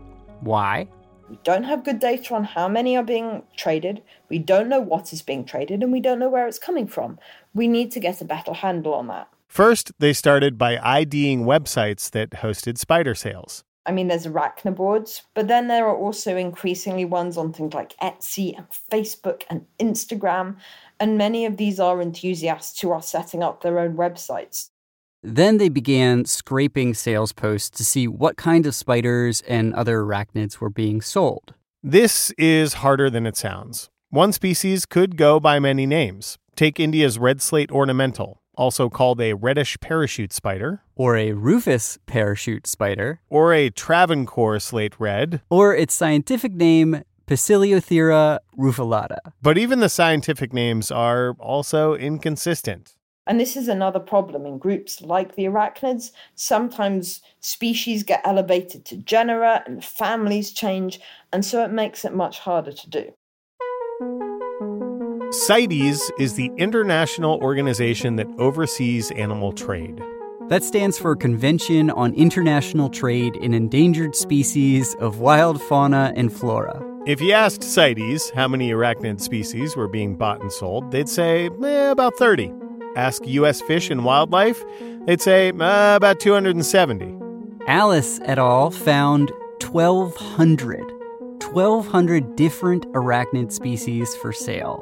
Why? 0.42 0.88
We 1.28 1.40
don't 1.44 1.64
have 1.64 1.84
good 1.84 2.00
data 2.00 2.36
on 2.36 2.44
how 2.44 2.68
many 2.70 2.96
are 2.96 3.04
being 3.04 3.42
traded, 3.58 4.04
we 4.30 4.38
don't 4.38 4.70
know 4.70 4.80
what 4.80 5.12
is 5.12 5.22
being 5.24 5.44
traded, 5.46 5.82
and 5.82 5.92
we 5.92 6.00
don't 6.00 6.20
know 6.20 6.30
where 6.30 6.48
it's 6.48 6.60
coming 6.60 6.86
from. 6.86 7.18
We 7.58 7.68
need 7.68 7.92
to 7.94 8.00
get 8.00 8.22
a 8.22 8.26
better 8.26 8.54
handle 8.54 8.94
on 8.94 9.08
that. 9.08 9.30
First, 9.48 9.92
they 9.98 10.14
started 10.14 10.60
by 10.60 10.78
IDing 10.78 11.44
websites 11.44 12.12
that 12.12 12.30
hosted 12.30 12.78
spider 12.78 13.16
sales. 13.16 13.64
I 13.84 13.92
mean, 13.92 14.10
there's 14.10 14.28
arachnoboards, 14.28 15.22
but 15.34 15.48
then 15.48 15.68
there 15.68 15.88
are 15.88 15.98
also 15.98 16.38
increasingly 16.38 17.04
ones 17.04 17.36
on 17.36 17.54
things 17.54 17.74
like 17.74 17.98
Etsy 17.98 18.56
and 18.56 18.68
Facebook 18.92 19.42
and 19.50 19.66
Instagram, 19.80 20.58
and 21.00 21.18
many 21.18 21.48
of 21.48 21.58
these 21.58 21.80
are 21.80 22.00
enthusiasts 22.00 22.80
who 22.80 22.92
are 22.92 23.02
setting 23.02 23.42
up 23.42 23.64
their 23.64 23.80
own 23.80 23.98
websites. 23.98 24.70
Then 25.24 25.58
they 25.58 25.70
began 25.70 26.26
scraping 26.26 26.94
sales 26.94 27.34
posts 27.34 27.76
to 27.78 27.84
see 27.84 28.08
what 28.08 28.38
kind 28.38 28.68
of 28.68 28.76
spiders 28.76 29.42
and 29.48 29.74
other 29.74 30.04
arachnids 30.04 30.60
were 30.60 30.70
being 30.70 31.02
sold. 31.02 31.56
This 31.82 32.30
is 32.38 32.76
harder 32.86 33.10
than 33.10 33.26
it 33.26 33.36
sounds. 33.36 33.90
One 34.12 34.32
species 34.32 34.86
could 34.86 35.18
go 35.18 35.40
by 35.40 35.58
many 35.58 35.88
names. 35.88 36.38
Take 36.58 36.80
India's 36.80 37.20
red 37.20 37.40
slate 37.40 37.72
ornamental, 37.72 38.42
also 38.56 38.90
called 38.90 39.22
a 39.22 39.34
reddish 39.34 39.80
parachute 39.80 40.34
spider, 40.34 40.82
Or 40.96 41.16
a 41.16 41.34
rufous 41.34 42.00
parachute 42.08 42.66
spider, 42.66 43.22
or 43.30 43.54
a 43.54 43.70
Travancore 43.70 44.58
slate 44.58 45.00
red. 45.00 45.42
or 45.52 45.76
its 45.76 45.94
scientific 45.94 46.54
name, 46.54 47.04
Poecilotheria 47.28 48.40
rufilata. 48.58 49.20
But 49.40 49.60
even 49.60 49.82
the 49.82 49.88
scientific 49.90 50.52
names 50.52 50.90
are 50.90 51.36
also 51.40 51.94
inconsistent. 51.94 52.96
And 53.28 53.40
this 53.40 53.56
is 53.56 53.68
another 53.68 54.00
problem 54.00 54.48
in 54.48 54.58
groups 54.58 55.00
like 55.00 55.36
the 55.36 55.44
arachnids. 55.46 56.10
Sometimes 56.34 57.22
species 57.40 58.02
get 58.02 58.22
elevated 58.26 58.84
to 58.86 58.98
genera 58.98 59.62
and 59.68 59.86
families 59.86 60.52
change, 60.52 61.00
and 61.32 61.46
so 61.46 61.64
it 61.64 61.70
makes 61.72 62.04
it 62.04 62.16
much 62.16 62.40
harder 62.40 62.72
to 62.72 62.90
do. 62.90 64.37
CITES 65.46 66.12
is 66.18 66.34
the 66.34 66.52
international 66.58 67.38
organization 67.44 68.16
that 68.16 68.28
oversees 68.40 69.12
animal 69.12 69.54
trade. 69.54 70.02
That 70.50 70.64
stands 70.64 70.98
for 70.98 71.16
Convention 71.16 71.92
on 71.92 72.16
International 72.16 72.90
Trade 72.90 73.36
in 73.36 73.54
Endangered 73.54 74.16
Species 74.16 74.96
of 74.96 75.20
Wild 75.20 75.62
Fauna 75.62 76.12
and 76.16 76.34
Flora. 76.34 76.84
If 77.06 77.22
you 77.22 77.34
asked 77.34 77.62
CITES 77.62 78.32
how 78.32 78.48
many 78.48 78.72
arachnid 78.72 79.22
species 79.22 79.76
were 79.76 79.88
being 79.88 80.16
bought 80.16 80.42
and 80.42 80.52
sold, 80.52 80.90
they'd 80.90 81.08
say 81.08 81.52
eh, 81.64 81.92
about 81.92 82.16
30. 82.16 82.52
Ask 82.96 83.28
U.S. 83.28 83.62
Fish 83.62 83.92
and 83.92 84.04
Wildlife, 84.04 84.66
they'd 85.06 85.22
say 85.22 85.50
uh, 85.52 85.96
about 85.96 86.20
270. 86.20 87.16
Alice 87.68 88.20
et 88.26 88.40
al. 88.40 88.72
found 88.72 89.30
1,200. 89.62 90.80
1,200 91.54 92.36
different 92.36 92.88
arachnid 92.94 93.52
species 93.52 94.16
for 94.16 94.34
sale. 94.34 94.82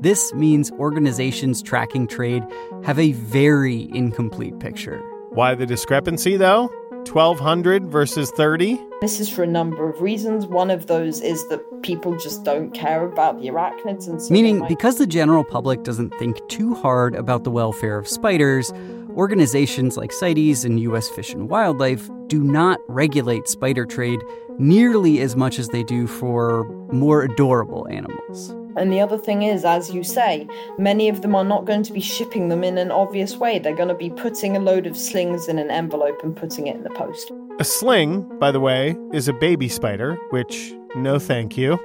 This 0.00 0.32
means 0.34 0.70
organizations 0.72 1.62
tracking 1.62 2.06
trade 2.06 2.44
have 2.84 2.98
a 2.98 3.12
very 3.12 3.88
incomplete 3.92 4.58
picture. 4.60 5.00
Why 5.30 5.54
the 5.54 5.66
discrepancy, 5.66 6.36
though? 6.36 6.70
1,200 7.06 7.86
versus 7.86 8.30
30? 8.32 8.78
This 9.00 9.18
is 9.18 9.28
for 9.28 9.42
a 9.42 9.46
number 9.46 9.88
of 9.88 10.00
reasons. 10.02 10.46
One 10.46 10.70
of 10.70 10.86
those 10.86 11.20
is 11.20 11.46
that 11.48 11.60
people 11.82 12.16
just 12.16 12.44
don't 12.44 12.72
care 12.72 13.04
about 13.04 13.40
the 13.40 13.48
arachnids, 13.48 14.08
and 14.08 14.20
so 14.20 14.32
Meaning, 14.32 14.58
might- 14.58 14.68
because 14.68 14.98
the 14.98 15.06
general 15.06 15.42
public 15.44 15.84
doesn't 15.84 16.14
think 16.18 16.36
too 16.48 16.74
hard 16.74 17.14
about 17.14 17.44
the 17.44 17.50
welfare 17.50 17.98
of 17.98 18.06
spiders, 18.06 18.72
organizations 19.16 19.96
like 19.96 20.12
CITES 20.12 20.64
and 20.64 20.80
U.S. 20.80 21.08
Fish 21.08 21.32
and 21.32 21.48
Wildlife 21.48 22.10
do 22.26 22.42
not 22.42 22.78
regulate 22.88 23.48
spider 23.48 23.86
trade 23.86 24.20
nearly 24.58 25.20
as 25.20 25.34
much 25.34 25.58
as 25.58 25.68
they 25.68 25.82
do 25.84 26.06
for 26.06 26.64
more 26.92 27.22
adorable 27.22 27.86
animals. 27.88 28.54
And 28.78 28.92
the 28.92 29.00
other 29.00 29.18
thing 29.18 29.42
is, 29.42 29.64
as 29.64 29.90
you 29.90 30.04
say, 30.04 30.46
many 30.78 31.08
of 31.08 31.22
them 31.22 31.34
are 31.34 31.44
not 31.44 31.64
going 31.64 31.82
to 31.82 31.92
be 31.92 32.00
shipping 32.00 32.48
them 32.48 32.62
in 32.62 32.78
an 32.78 32.90
obvious 32.90 33.36
way. 33.36 33.58
They're 33.58 33.74
going 33.74 33.88
to 33.88 33.94
be 33.94 34.10
putting 34.10 34.56
a 34.56 34.60
load 34.60 34.86
of 34.86 34.96
slings 34.96 35.48
in 35.48 35.58
an 35.58 35.70
envelope 35.70 36.22
and 36.22 36.36
putting 36.36 36.68
it 36.68 36.76
in 36.76 36.84
the 36.84 36.90
post. 36.90 37.32
A 37.58 37.64
sling, 37.64 38.22
by 38.38 38.52
the 38.52 38.60
way, 38.60 38.96
is 39.12 39.26
a 39.26 39.32
baby 39.32 39.68
spider, 39.68 40.14
which, 40.30 40.72
no 40.94 41.18
thank 41.18 41.56
you. 41.56 41.78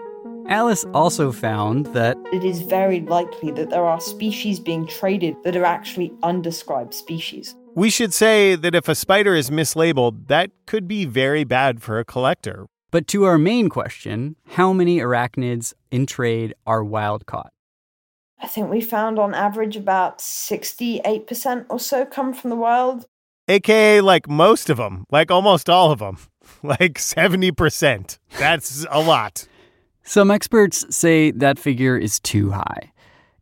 Alice 0.48 0.86
also 0.94 1.32
found 1.32 1.88
that 1.88 2.18
It 2.32 2.44
is 2.44 2.62
very 2.62 3.02
likely 3.02 3.52
that 3.52 3.70
there 3.70 3.86
are 3.86 4.00
species 4.00 4.60
being 4.60 4.86
traded 4.86 5.36
that 5.44 5.56
are 5.56 5.66
actually 5.66 6.14
undescribed 6.22 6.94
species. 6.94 7.56
We 7.76 7.90
should 7.90 8.14
say 8.14 8.56
that 8.56 8.76
if 8.76 8.88
a 8.88 8.94
spider 8.94 9.34
is 9.34 9.50
mislabeled, 9.50 10.28
that 10.28 10.52
could 10.68 10.88
be 10.88 11.06
very 11.06 11.44
bad 11.44 11.82
for 11.82 11.98
a 11.98 12.06
collector. 12.06 12.68
But 12.94 13.08
to 13.08 13.24
our 13.24 13.40
main 13.40 13.70
question, 13.70 14.36
how 14.50 14.72
many 14.72 15.00
arachnids 15.00 15.74
in 15.90 16.06
trade 16.06 16.54
are 16.68 16.84
wild 16.84 17.26
caught? 17.26 17.52
I 18.40 18.46
think 18.46 18.70
we 18.70 18.82
found 18.82 19.18
on 19.18 19.34
average 19.34 19.76
about 19.76 20.20
68% 20.20 21.66
or 21.70 21.80
so 21.80 22.06
come 22.06 22.36
from 22.36 22.52
the 22.52 22.56
wild. 22.56 23.08
AKA, 23.48 24.02
like 24.02 24.30
most 24.30 24.70
of 24.70 24.78
them, 24.78 25.06
like 25.10 25.32
almost 25.32 25.72
all 25.72 25.92
of 25.92 25.98
them, 25.98 26.20
like 26.62 27.00
70%. 27.00 28.20
That's 28.38 28.86
a 28.92 29.02
lot. 29.02 29.48
Some 30.04 30.30
experts 30.30 30.86
say 30.96 31.32
that 31.32 31.58
figure 31.58 31.98
is 31.98 32.20
too 32.20 32.52
high. 32.52 32.92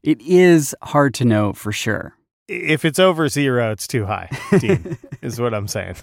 It 0.02 0.22
is 0.22 0.74
hard 0.82 1.14
to 1.16 1.26
know 1.26 1.52
for 1.52 1.74
sure. 1.74 2.16
If 2.48 2.86
it's 2.86 3.00
over 3.00 3.28
zero, 3.28 3.74
it's 3.74 3.86
too 3.86 4.06
high, 4.06 4.30
Dean, 4.60 4.98
is 5.22 5.42
what 5.42 5.54
I'm 5.54 5.68
saying. 5.68 5.98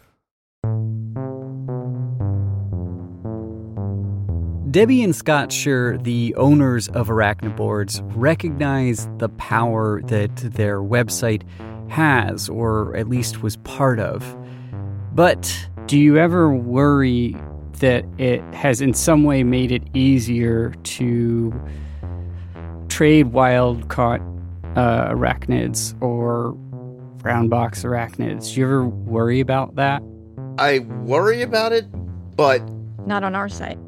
Debbie 4.71 5.03
and 5.03 5.17
Scott 5.17 5.49
Schur, 5.49 6.03
the 6.03 6.35
owners 6.35 6.89
of 6.89 7.09
Arachnoboards, 7.09 8.03
recognize 8.15 9.09
the 9.19 9.29
power 9.31 10.03
that 10.03 10.37
their 10.37 10.81
website 10.81 11.43
has, 11.89 12.49
or 12.49 12.95
at 12.97 13.09
least 13.09 13.43
was 13.43 13.57
part 13.59 13.99
of. 13.99 14.37
But 15.15 15.69
Do 15.87 15.99
you 15.99 16.19
ever 16.19 16.53
worry 16.53 17.35
that 17.79 18.05
it 18.19 18.43
has 18.53 18.83
in 18.83 18.93
some 18.93 19.25
way 19.25 19.43
made 19.43 19.73
it 19.73 19.83
easier 19.95 20.75
to 20.83 21.59
trade 22.89 23.29
wild 23.29 23.89
caught 23.89 24.21
uh, 24.77 25.09
arachnids 25.09 25.95
or 26.03 26.53
brown 27.23 27.49
box 27.49 27.85
arachnids? 27.85 28.53
Do 28.53 28.61
you 28.61 28.67
ever 28.67 28.87
worry 28.87 29.41
about 29.41 29.77
that? 29.77 30.03
I 30.59 30.81
worry 30.81 31.41
about 31.41 31.73
it, 31.73 31.87
but 32.37 32.61
Not 33.07 33.25
on 33.25 33.35
our 33.35 33.49
site. 33.49 33.79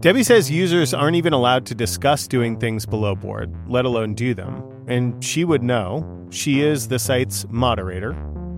Debbie 0.00 0.22
says 0.22 0.50
users 0.50 0.94
aren't 0.94 1.16
even 1.16 1.34
allowed 1.34 1.66
to 1.66 1.74
discuss 1.74 2.26
doing 2.26 2.58
things 2.58 2.86
below 2.86 3.14
board, 3.14 3.54
let 3.68 3.84
alone 3.84 4.14
do 4.14 4.32
them. 4.32 4.64
And 4.86 5.22
she 5.22 5.44
would 5.44 5.62
know. 5.62 6.26
She 6.30 6.62
is 6.62 6.88
the 6.88 6.98
site's 6.98 7.44
moderator. 7.50 8.14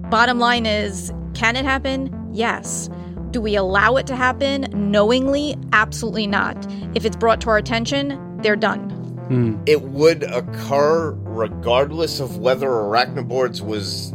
Bottom 0.08 0.38
line 0.38 0.66
is 0.66 1.12
can 1.34 1.56
it 1.56 1.64
happen? 1.64 2.30
Yes. 2.32 2.88
Do 3.32 3.40
we 3.40 3.56
allow 3.56 3.96
it 3.96 4.06
to 4.06 4.14
happen 4.14 4.68
knowingly? 4.72 5.56
Absolutely 5.72 6.28
not. 6.28 6.56
If 6.94 7.04
it's 7.04 7.16
brought 7.16 7.40
to 7.40 7.50
our 7.50 7.58
attention, 7.58 8.38
they're 8.40 8.54
done. 8.54 8.90
Hmm. 9.26 9.60
it 9.66 9.82
would 9.82 10.24
occur 10.24 11.12
regardless 11.12 12.20
of 12.20 12.38
whether 12.38 12.68
Arachnoboards 12.68 13.62
was 13.62 14.12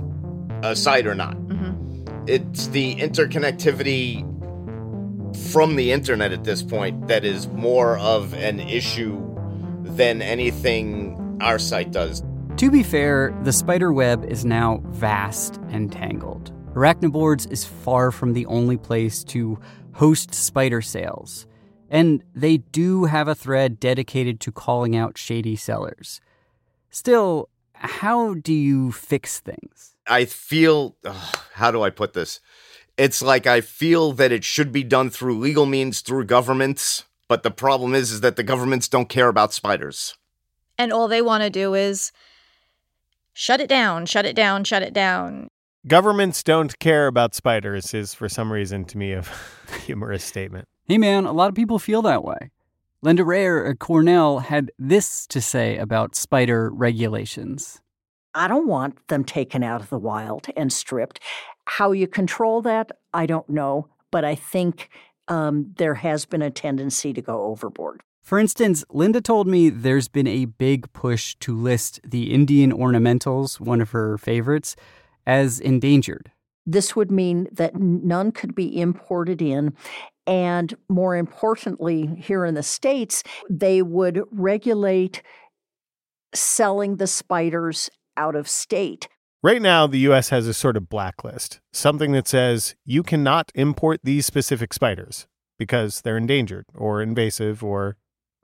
a 0.64 0.76
site 0.76 1.08
or 1.08 1.16
not. 1.16 1.36
Mm-hmm. 1.36 2.26
it's 2.28 2.68
the 2.68 2.96
interconnectivity 2.96 4.24
from 5.52 5.76
the 5.76 5.92
internet 5.92 6.32
at 6.32 6.44
this 6.44 6.62
point 6.62 7.08
that 7.08 7.24
is 7.24 7.48
more 7.50 7.98
of 8.00 8.34
an 8.34 8.60
issue 8.60 9.22
than 9.82 10.22
anything 10.22 11.38
our 11.42 11.60
site 11.60 11.92
does. 11.92 12.24
To 12.58 12.72
be 12.72 12.84
fair, 12.84 13.38
the 13.44 13.54
spider 13.54 13.94
web 13.94 14.26
is 14.26 14.44
now 14.44 14.82
vast 14.88 15.60
and 15.70 15.92
tangled. 15.92 16.52
Arachnoboards 16.74 17.52
is 17.52 17.64
far 17.64 18.12
from 18.12 18.34
the 18.34 18.46
only 18.48 18.78
place 18.78 19.24
to 19.26 19.60
host 19.94 20.34
spider 20.34 20.82
sales. 20.82 21.48
And 21.90 22.24
they 22.36 22.58
do 22.58 23.06
have 23.06 23.28
a 23.28 23.36
thread 23.36 23.80
dedicated 23.80 24.40
to 24.42 24.52
calling 24.52 24.96
out 24.96 25.18
shady 25.18 25.56
sellers. 25.56 26.20
Still, 26.90 27.50
how 27.74 28.34
do 28.34 28.54
you 28.54 28.92
fix 28.92 29.40
things? 29.40 29.96
I 30.08 30.26
feel, 30.26 30.96
ugh, 31.06 31.38
how 31.54 31.72
do 31.72 31.84
I 31.84 31.90
put 31.90 32.14
this? 32.14 32.40
It's 32.98 33.22
like 33.22 33.46
I 33.46 33.62
feel 33.62 34.12
that 34.14 34.32
it 34.32 34.44
should 34.44 34.72
be 34.72 34.84
done 34.84 35.10
through 35.10 35.38
legal 35.38 35.66
means, 35.66 36.02
through 36.02 36.26
governments, 36.26 37.06
but 37.28 37.44
the 37.44 37.52
problem 37.52 37.94
is, 37.94 38.12
is 38.12 38.22
that 38.22 38.36
the 38.36 38.44
governments 38.44 38.88
don't 38.88 39.10
care 39.10 39.28
about 39.28 39.54
spiders. 39.54 40.16
And 40.78 40.92
all 40.92 41.08
they 41.08 41.22
want 41.22 41.44
to 41.44 41.50
do 41.50 41.74
is 41.74 42.12
shut 43.34 43.62
it 43.62 43.70
down, 43.70 44.06
shut 44.06 44.26
it 44.26 44.36
down, 44.36 44.64
shut 44.64 44.82
it 44.82 44.94
down. 44.94 45.48
Governments 45.88 46.44
don't 46.44 46.78
care 46.80 47.08
about 47.08 47.36
spiders 47.36 47.94
is, 47.94 48.14
for 48.14 48.28
some 48.28 48.52
reason, 48.52 48.84
to 48.86 48.98
me, 48.98 49.14
a 49.14 49.24
humorous 49.86 50.24
statement. 50.24 50.68
Hey 50.88 50.98
man, 50.98 51.26
a 51.26 51.34
lot 51.34 51.50
of 51.50 51.56
people 51.56 51.80
feel 51.80 52.02
that 52.04 52.24
way. 52.24 52.52
Linda 53.02 53.24
Rayor 53.24 53.70
at 53.70 53.80
Cornell 53.80 54.40
had 54.40 54.72
this 54.80 55.28
to 55.28 55.40
say 55.40 55.78
about 55.78 56.16
spider 56.16 56.70
regulations. 56.72 57.80
I 58.38 58.48
don't 58.48 58.68
want 58.68 59.08
them 59.08 59.24
taken 59.24 59.64
out 59.64 59.82
of 59.82 59.90
the 59.90 59.98
wild 59.98 60.48
and 60.56 60.72
stripped. 60.72 61.20
How 61.66 61.92
you 61.92 62.08
control 62.08 62.62
that, 62.62 62.92
I 63.12 63.26
don't 63.26 63.50
know, 63.50 63.90
but 64.12 64.24
I 64.24 64.36
think 64.36 64.90
um, 65.28 65.74
there 65.78 65.96
has 65.96 66.26
been 66.26 66.44
a 66.44 66.52
tendency 66.52 67.14
to 67.14 67.22
go 67.22 67.46
overboard. 67.46 68.04
For 68.22 68.38
instance, 68.38 68.86
Linda 68.92 69.22
told 69.22 69.48
me 69.48 69.70
there's 69.70 70.08
been 70.08 70.28
a 70.28 70.46
big 70.46 70.94
push 70.94 71.36
to 71.40 71.56
list 71.56 72.00
the 72.04 72.32
Indian 72.32 72.72
ornamentals, 72.72 73.60
one 73.60 73.82
of 73.82 73.90
her 73.90 74.20
favorites, 74.20 74.76
as 75.26 75.60
endangered. 75.60 76.32
This 76.66 76.96
would 76.96 77.10
mean 77.10 77.48
that 77.52 77.76
none 77.76 78.32
could 78.32 78.54
be 78.54 78.80
imported 78.80 79.42
in. 79.42 79.74
And 80.28 80.76
more 80.90 81.16
importantly, 81.16 82.08
here 82.18 82.46
in 82.46 82.54
the 82.54 82.64
States, 82.64 83.24
they 83.50 83.82
would 83.82 84.22
regulate 84.30 85.24
selling 86.36 86.98
the 86.98 87.08
spiders 87.08 87.90
out 88.18 88.36
of 88.36 88.50
state. 88.50 89.08
Right 89.44 89.62
now, 89.62 89.88
the 89.88 90.00
US 90.00 90.30
has 90.30 90.48
a 90.48 90.54
sort 90.54 90.76
of 90.76 90.90
blacklist, 90.90 91.62
something 91.72 92.12
that 92.12 92.28
says 92.28 92.76
you 92.84 93.04
cannot 93.04 93.52
import 93.56 94.02
these 94.04 94.26
specific 94.26 94.74
spiders 94.74 95.28
because 95.58 96.02
they're 96.02 96.18
endangered 96.18 96.66
or 96.74 97.02
invasive 97.02 97.64
or 97.64 97.98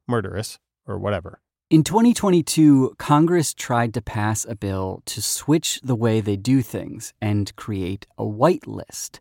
murderous 0.07 0.59
or 0.86 0.97
whatever. 0.97 1.39
In 1.69 1.83
2022, 1.83 2.95
Congress 2.99 3.53
tried 3.53 3.95
to 3.95 4.01
pass 4.01 4.45
a 4.45 4.55
bill 4.55 5.01
to 5.05 5.21
switch 5.21 5.79
the 5.83 5.95
way 5.95 6.21
they 6.21 6.38
do 6.38 6.62
things 6.62 7.13
and 7.19 7.55
create 7.55 8.05
a 8.15 8.25
white 8.25 8.67
list, 8.67 9.19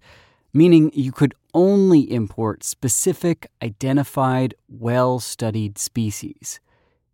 meaning 0.52 0.90
you 0.92 1.12
could 1.12 1.34
only 1.54 2.12
import 2.12 2.62
specific, 2.62 3.46
identified, 3.62 4.54
well 4.68 5.18
studied 5.18 5.78
species. 5.78 6.60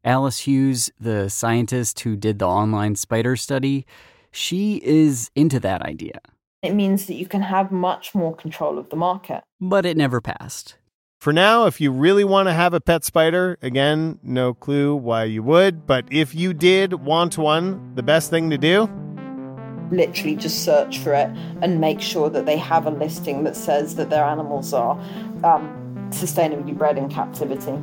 Alice 0.09 0.39
Hughes, 0.39 0.91
the 0.99 1.29
scientist 1.29 2.01
who 2.01 2.17
did 2.17 2.39
the 2.39 2.47
online 2.47 2.97
spider 2.97 3.37
study, 3.37 3.85
she 4.31 4.81
is 4.83 5.31
into 5.35 5.61
that 5.61 5.83
idea. 5.83 6.21
It 6.63 6.73
means 6.73 7.05
that 7.09 7.15
you 7.17 7.27
can 7.27 7.43
have 7.43 7.71
much 7.71 8.15
more 8.15 8.35
control 8.35 8.79
of 8.79 8.89
the 8.89 8.97
market. 8.97 9.43
But 9.61 9.85
it 9.85 9.99
never 9.99 10.23
passed. 10.23 10.77
For 11.21 11.31
now, 11.31 11.67
if 11.67 11.79
you 11.79 11.93
really 11.93 12.25
want 12.25 12.49
to 12.49 12.55
have 12.55 12.73
a 12.73 12.81
pet 12.81 13.05
spider, 13.05 13.59
again, 13.61 14.19
no 14.23 14.55
clue 14.55 14.97
why 14.97 15.25
you 15.25 15.43
would, 15.43 15.87
but 15.87 16.07
if 16.11 16.35
you 16.35 16.55
did 16.55 16.95
want 16.95 17.37
one, 17.37 17.95
the 17.95 18.03
best 18.03 18.31
thing 18.31 18.49
to 18.49 18.57
do? 18.57 18.89
Literally 19.91 20.37
just 20.37 20.65
search 20.65 21.01
for 21.01 21.13
it 21.13 21.29
and 21.61 21.83
make 21.83 22.01
sure 22.01 22.31
that 22.31 22.47
they 22.47 22.57
have 22.57 22.87
a 22.87 22.91
listing 22.91 23.45
that 23.45 23.57
says 23.57 23.97
that 23.97 24.09
their 24.09 24.25
animals 24.25 24.73
are 24.73 24.99
um, 25.45 26.09
sustainably 26.13 26.75
bred 26.75 26.97
in 26.97 27.11
captivity. 27.11 27.79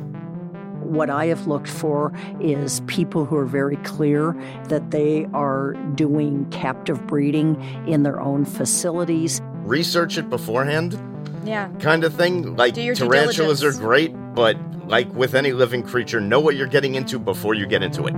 What 0.86 1.10
I 1.10 1.26
have 1.26 1.46
looked 1.46 1.68
for 1.68 2.12
is 2.40 2.80
people 2.86 3.24
who 3.24 3.36
are 3.36 3.44
very 3.44 3.76
clear 3.78 4.36
that 4.68 4.90
they 4.92 5.26
are 5.34 5.72
doing 5.94 6.46
captive 6.50 7.06
breeding 7.06 7.60
in 7.86 8.02
their 8.04 8.20
own 8.20 8.44
facilities. 8.44 9.40
Research 9.64 10.16
it 10.16 10.30
beforehand 10.30 10.98
Yeah. 11.44 11.68
kind 11.80 12.04
of 12.04 12.14
thing. 12.14 12.56
Like 12.56 12.74
Do 12.74 12.82
your 12.82 12.94
tarantulas 12.94 13.64
are 13.64 13.72
great, 13.72 14.14
but 14.34 14.56
like 14.86 15.12
with 15.14 15.34
any 15.34 15.52
living 15.52 15.82
creature, 15.82 16.20
know 16.20 16.38
what 16.40 16.54
you're 16.56 16.68
getting 16.68 16.94
into 16.94 17.18
before 17.18 17.54
you 17.54 17.66
get 17.66 17.82
into 17.82 18.06
it. 18.06 18.14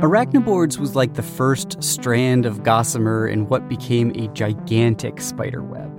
Arachnoboards 0.00 0.78
was 0.78 0.96
like 0.96 1.14
the 1.14 1.22
first 1.22 1.82
strand 1.82 2.46
of 2.46 2.62
gossamer 2.62 3.26
in 3.28 3.46
what 3.48 3.68
became 3.68 4.10
a 4.12 4.28
gigantic 4.28 5.20
spider 5.20 5.62
web. 5.62 5.89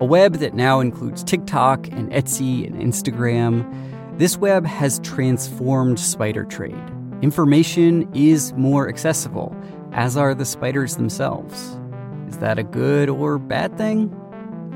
A 0.00 0.04
web 0.04 0.34
that 0.34 0.54
now 0.54 0.80
includes 0.80 1.22
TikTok 1.22 1.86
and 1.88 2.10
Etsy 2.10 2.66
and 2.66 2.74
Instagram. 2.74 3.64
This 4.18 4.36
web 4.36 4.66
has 4.66 4.98
transformed 5.00 6.00
spider 6.00 6.44
trade. 6.44 6.82
Information 7.22 8.12
is 8.12 8.52
more 8.54 8.88
accessible, 8.88 9.54
as 9.92 10.16
are 10.16 10.34
the 10.34 10.44
spiders 10.44 10.96
themselves. 10.96 11.78
Is 12.28 12.38
that 12.38 12.58
a 12.58 12.64
good 12.64 13.08
or 13.08 13.38
bad 13.38 13.78
thing? 13.78 14.12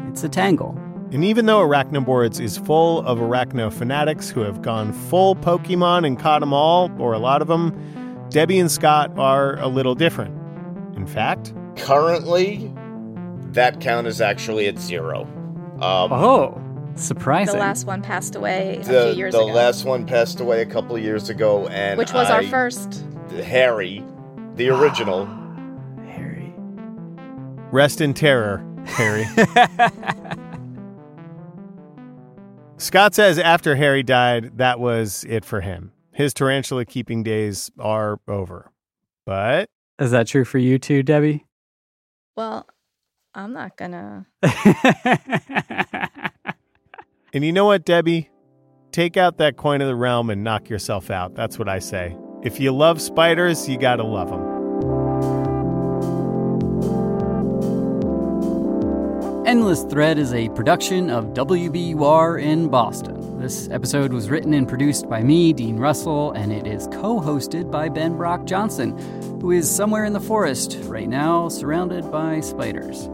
It's 0.09 0.22
a 0.22 0.28
tangle. 0.28 0.78
And 1.11 1.24
even 1.24 1.46
though 1.46 1.66
Arachnoboards 1.66 2.40
is 2.40 2.57
full 2.59 3.00
of 3.00 3.18
arachno 3.18 3.72
fanatics 3.72 4.31
who 4.31 4.40
have 4.40 4.62
gone 4.62 4.92
full 4.92 5.35
Pokemon 5.35 6.07
and 6.07 6.18
caught 6.18 6.40
them 6.40 6.52
all, 6.52 6.92
or 6.98 7.12
a 7.12 7.18
lot 7.18 7.42
of 7.42 7.48
them, 7.48 7.72
Debbie 8.31 8.61
and 8.61 8.70
Scott 8.70 9.18
are 9.18 9.59
a 9.59 9.66
little 9.66 9.94
different. 9.96 10.35
In 10.96 11.07
fact, 11.07 11.52
Currently, 11.76 12.72
that 13.59 13.81
count 13.81 14.07
is 14.07 14.21
actually 14.21 14.68
at 14.68 14.79
zero. 14.79 15.23
Um, 15.81 16.12
oh, 16.12 16.62
surprising. 16.94 17.55
The 17.55 17.61
last 17.61 17.87
one 17.87 18.03
passed 18.03 18.37
away 18.37 18.77
a 18.77 18.85
the, 18.85 19.11
few 19.11 19.18
years 19.18 19.35
the 19.35 19.40
ago. 19.40 19.49
The 19.49 19.53
last 19.53 19.85
one 19.85 20.07
passed 20.07 20.38
away 20.38 20.62
a 20.62 20.66
couple 20.66 20.94
of 20.94 21.03
years 21.03 21.29
ago, 21.29 21.66
and 21.66 21.99
which 21.99 22.12
was 22.12 22.31
our 22.31 22.44
first. 22.44 23.05
Harry, 23.42 24.05
the 24.55 24.68
original. 24.71 25.27
Harry. 26.07 26.53
Rest 27.73 28.01
in 28.01 28.14
terror, 28.14 28.64
Harry. 28.87 29.25
Scott 32.77 33.12
says 33.16 33.40
after 33.40 33.75
Harry 33.75 34.05
died, 34.05 34.57
that 34.59 34.79
was 34.79 35.25
it 35.29 35.44
for 35.44 35.61
him. 35.62 35.90
His 36.12 36.33
tarantula 36.33 36.85
keeping 36.85 37.25
days 37.25 37.73
are 37.81 38.21
over. 38.29 38.71
But 39.27 39.68
Is 39.99 40.12
that 40.12 40.29
true 40.29 40.44
for 40.44 40.59
you 40.59 40.79
too, 40.79 41.03
Debbie? 41.03 41.44
Well, 42.37 42.68
I'm 43.35 43.53
not 43.53 43.77
gonna. 43.77 44.27
And 47.35 47.45
you 47.45 47.53
know 47.53 47.67
what, 47.67 47.85
Debbie? 47.85 48.31
Take 48.91 49.19
out 49.19 49.37
that 49.38 49.57
coin 49.57 49.83
of 49.83 49.87
the 49.87 49.95
realm 49.95 50.31
and 50.31 50.43
knock 50.43 50.71
yourself 50.71 51.11
out. 51.11 51.35
That's 51.35 51.59
what 51.59 51.69
I 51.69 51.79
say. 51.79 52.17
If 52.43 52.59
you 52.59 52.73
love 52.73 53.03
spiders, 53.03 53.69
you 53.69 53.77
gotta 53.79 54.03
love 54.03 54.31
them. 54.31 54.49
Endless 59.47 59.85
Thread 59.85 60.19
is 60.19 60.33
a 60.33 60.49
production 60.51 61.11
of 61.11 61.27
WBUR 61.27 62.43
in 62.43 62.69
Boston. 62.69 63.38
This 63.38 63.69
episode 63.71 64.12
was 64.12 64.31
written 64.31 64.55
and 64.55 64.69
produced 64.69 65.09
by 65.09 65.23
me, 65.23 65.53
Dean 65.53 65.77
Russell, 65.77 66.33
and 66.33 66.53
it 66.53 66.67
is 66.67 66.87
co 66.88 67.21
hosted 67.21 67.71
by 67.71 67.88
Ben 67.88 68.17
Brock 68.17 68.47
Johnson, 68.47 68.97
who 69.41 69.51
is 69.51 69.71
somewhere 69.71 70.05
in 70.05 70.12
the 70.12 70.21
forest 70.21 70.79
right 70.83 71.09
now, 71.09 71.49
surrounded 71.49 72.11
by 72.11 72.41
spiders. 72.41 73.09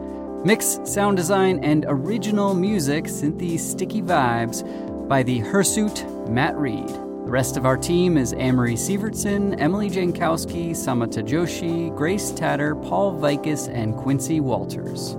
Mix, 0.44 0.78
sound 0.84 1.16
design, 1.16 1.58
and 1.64 1.86
original 1.88 2.52
music, 2.52 3.04
Cynthy 3.06 3.58
Sticky 3.58 4.02
Vibes, 4.02 4.62
by 5.08 5.22
the 5.22 5.38
Hirsute 5.38 6.04
Matt 6.28 6.54
Reed. 6.58 6.86
The 6.86 7.30
rest 7.30 7.56
of 7.56 7.64
our 7.64 7.78
team 7.78 8.18
is 8.18 8.34
Amory 8.34 8.74
Sievertson, 8.74 9.58
Emily 9.58 9.88
Jankowski, 9.88 10.72
Samata 10.72 11.26
Joshi, 11.26 11.96
Grace 11.96 12.30
Tatter, 12.30 12.74
Paul 12.74 13.18
Vaitkus, 13.18 13.72
and 13.72 13.96
Quincy 13.96 14.40
Walters. 14.40 15.16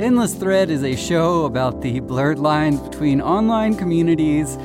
Endless 0.00 0.32
Thread 0.32 0.70
is 0.70 0.82
a 0.82 0.96
show 0.96 1.44
about 1.44 1.82
the 1.82 2.00
blurred 2.00 2.38
lines 2.38 2.80
between 2.80 3.20
online 3.20 3.76
communities 3.76 4.56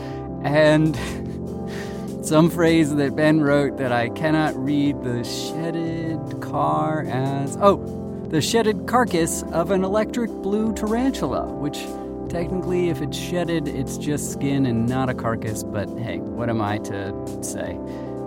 and 0.44 0.96
some 2.26 2.50
phrase 2.50 2.96
that 2.96 3.18
Ben 3.18 3.42
wrote 3.42 3.78
that 3.80 3.92
I 3.92 4.08
cannot 4.08 4.56
read 4.56 5.04
the 5.04 5.26
shedded 5.26 6.40
car 6.40 7.04
as. 7.10 7.58
Oh, 7.60 8.03
the 8.34 8.42
shedded 8.42 8.88
carcass 8.88 9.44
of 9.52 9.70
an 9.70 9.84
electric 9.84 10.32
blue 10.32 10.74
tarantula, 10.74 11.46
which 11.46 11.86
technically, 12.30 12.90
if 12.90 13.00
it's 13.00 13.16
shedded, 13.16 13.68
it's 13.68 13.96
just 13.96 14.32
skin 14.32 14.66
and 14.66 14.90
not 14.90 15.08
a 15.08 15.14
carcass, 15.14 15.62
but 15.64 15.88
hey, 16.00 16.18
what 16.18 16.50
am 16.50 16.60
I 16.60 16.80
to 16.80 17.44
say? 17.44 17.78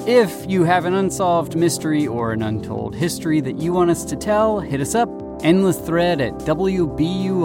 If 0.07 0.48
you 0.48 0.62
have 0.62 0.84
an 0.84 0.94
unsolved 0.94 1.57
mystery 1.57 2.07
or 2.07 2.30
an 2.30 2.42
untold 2.42 2.94
history 2.94 3.40
that 3.40 3.59
you 3.59 3.72
want 3.72 3.90
us 3.90 4.04
to 4.04 4.14
tell, 4.14 4.61
hit 4.61 4.80
us 4.80 4.94
up 4.94 5.09
endless 5.42 5.80
thread 5.80 6.20
at 6.20 6.34
wbur.org. 6.34 7.36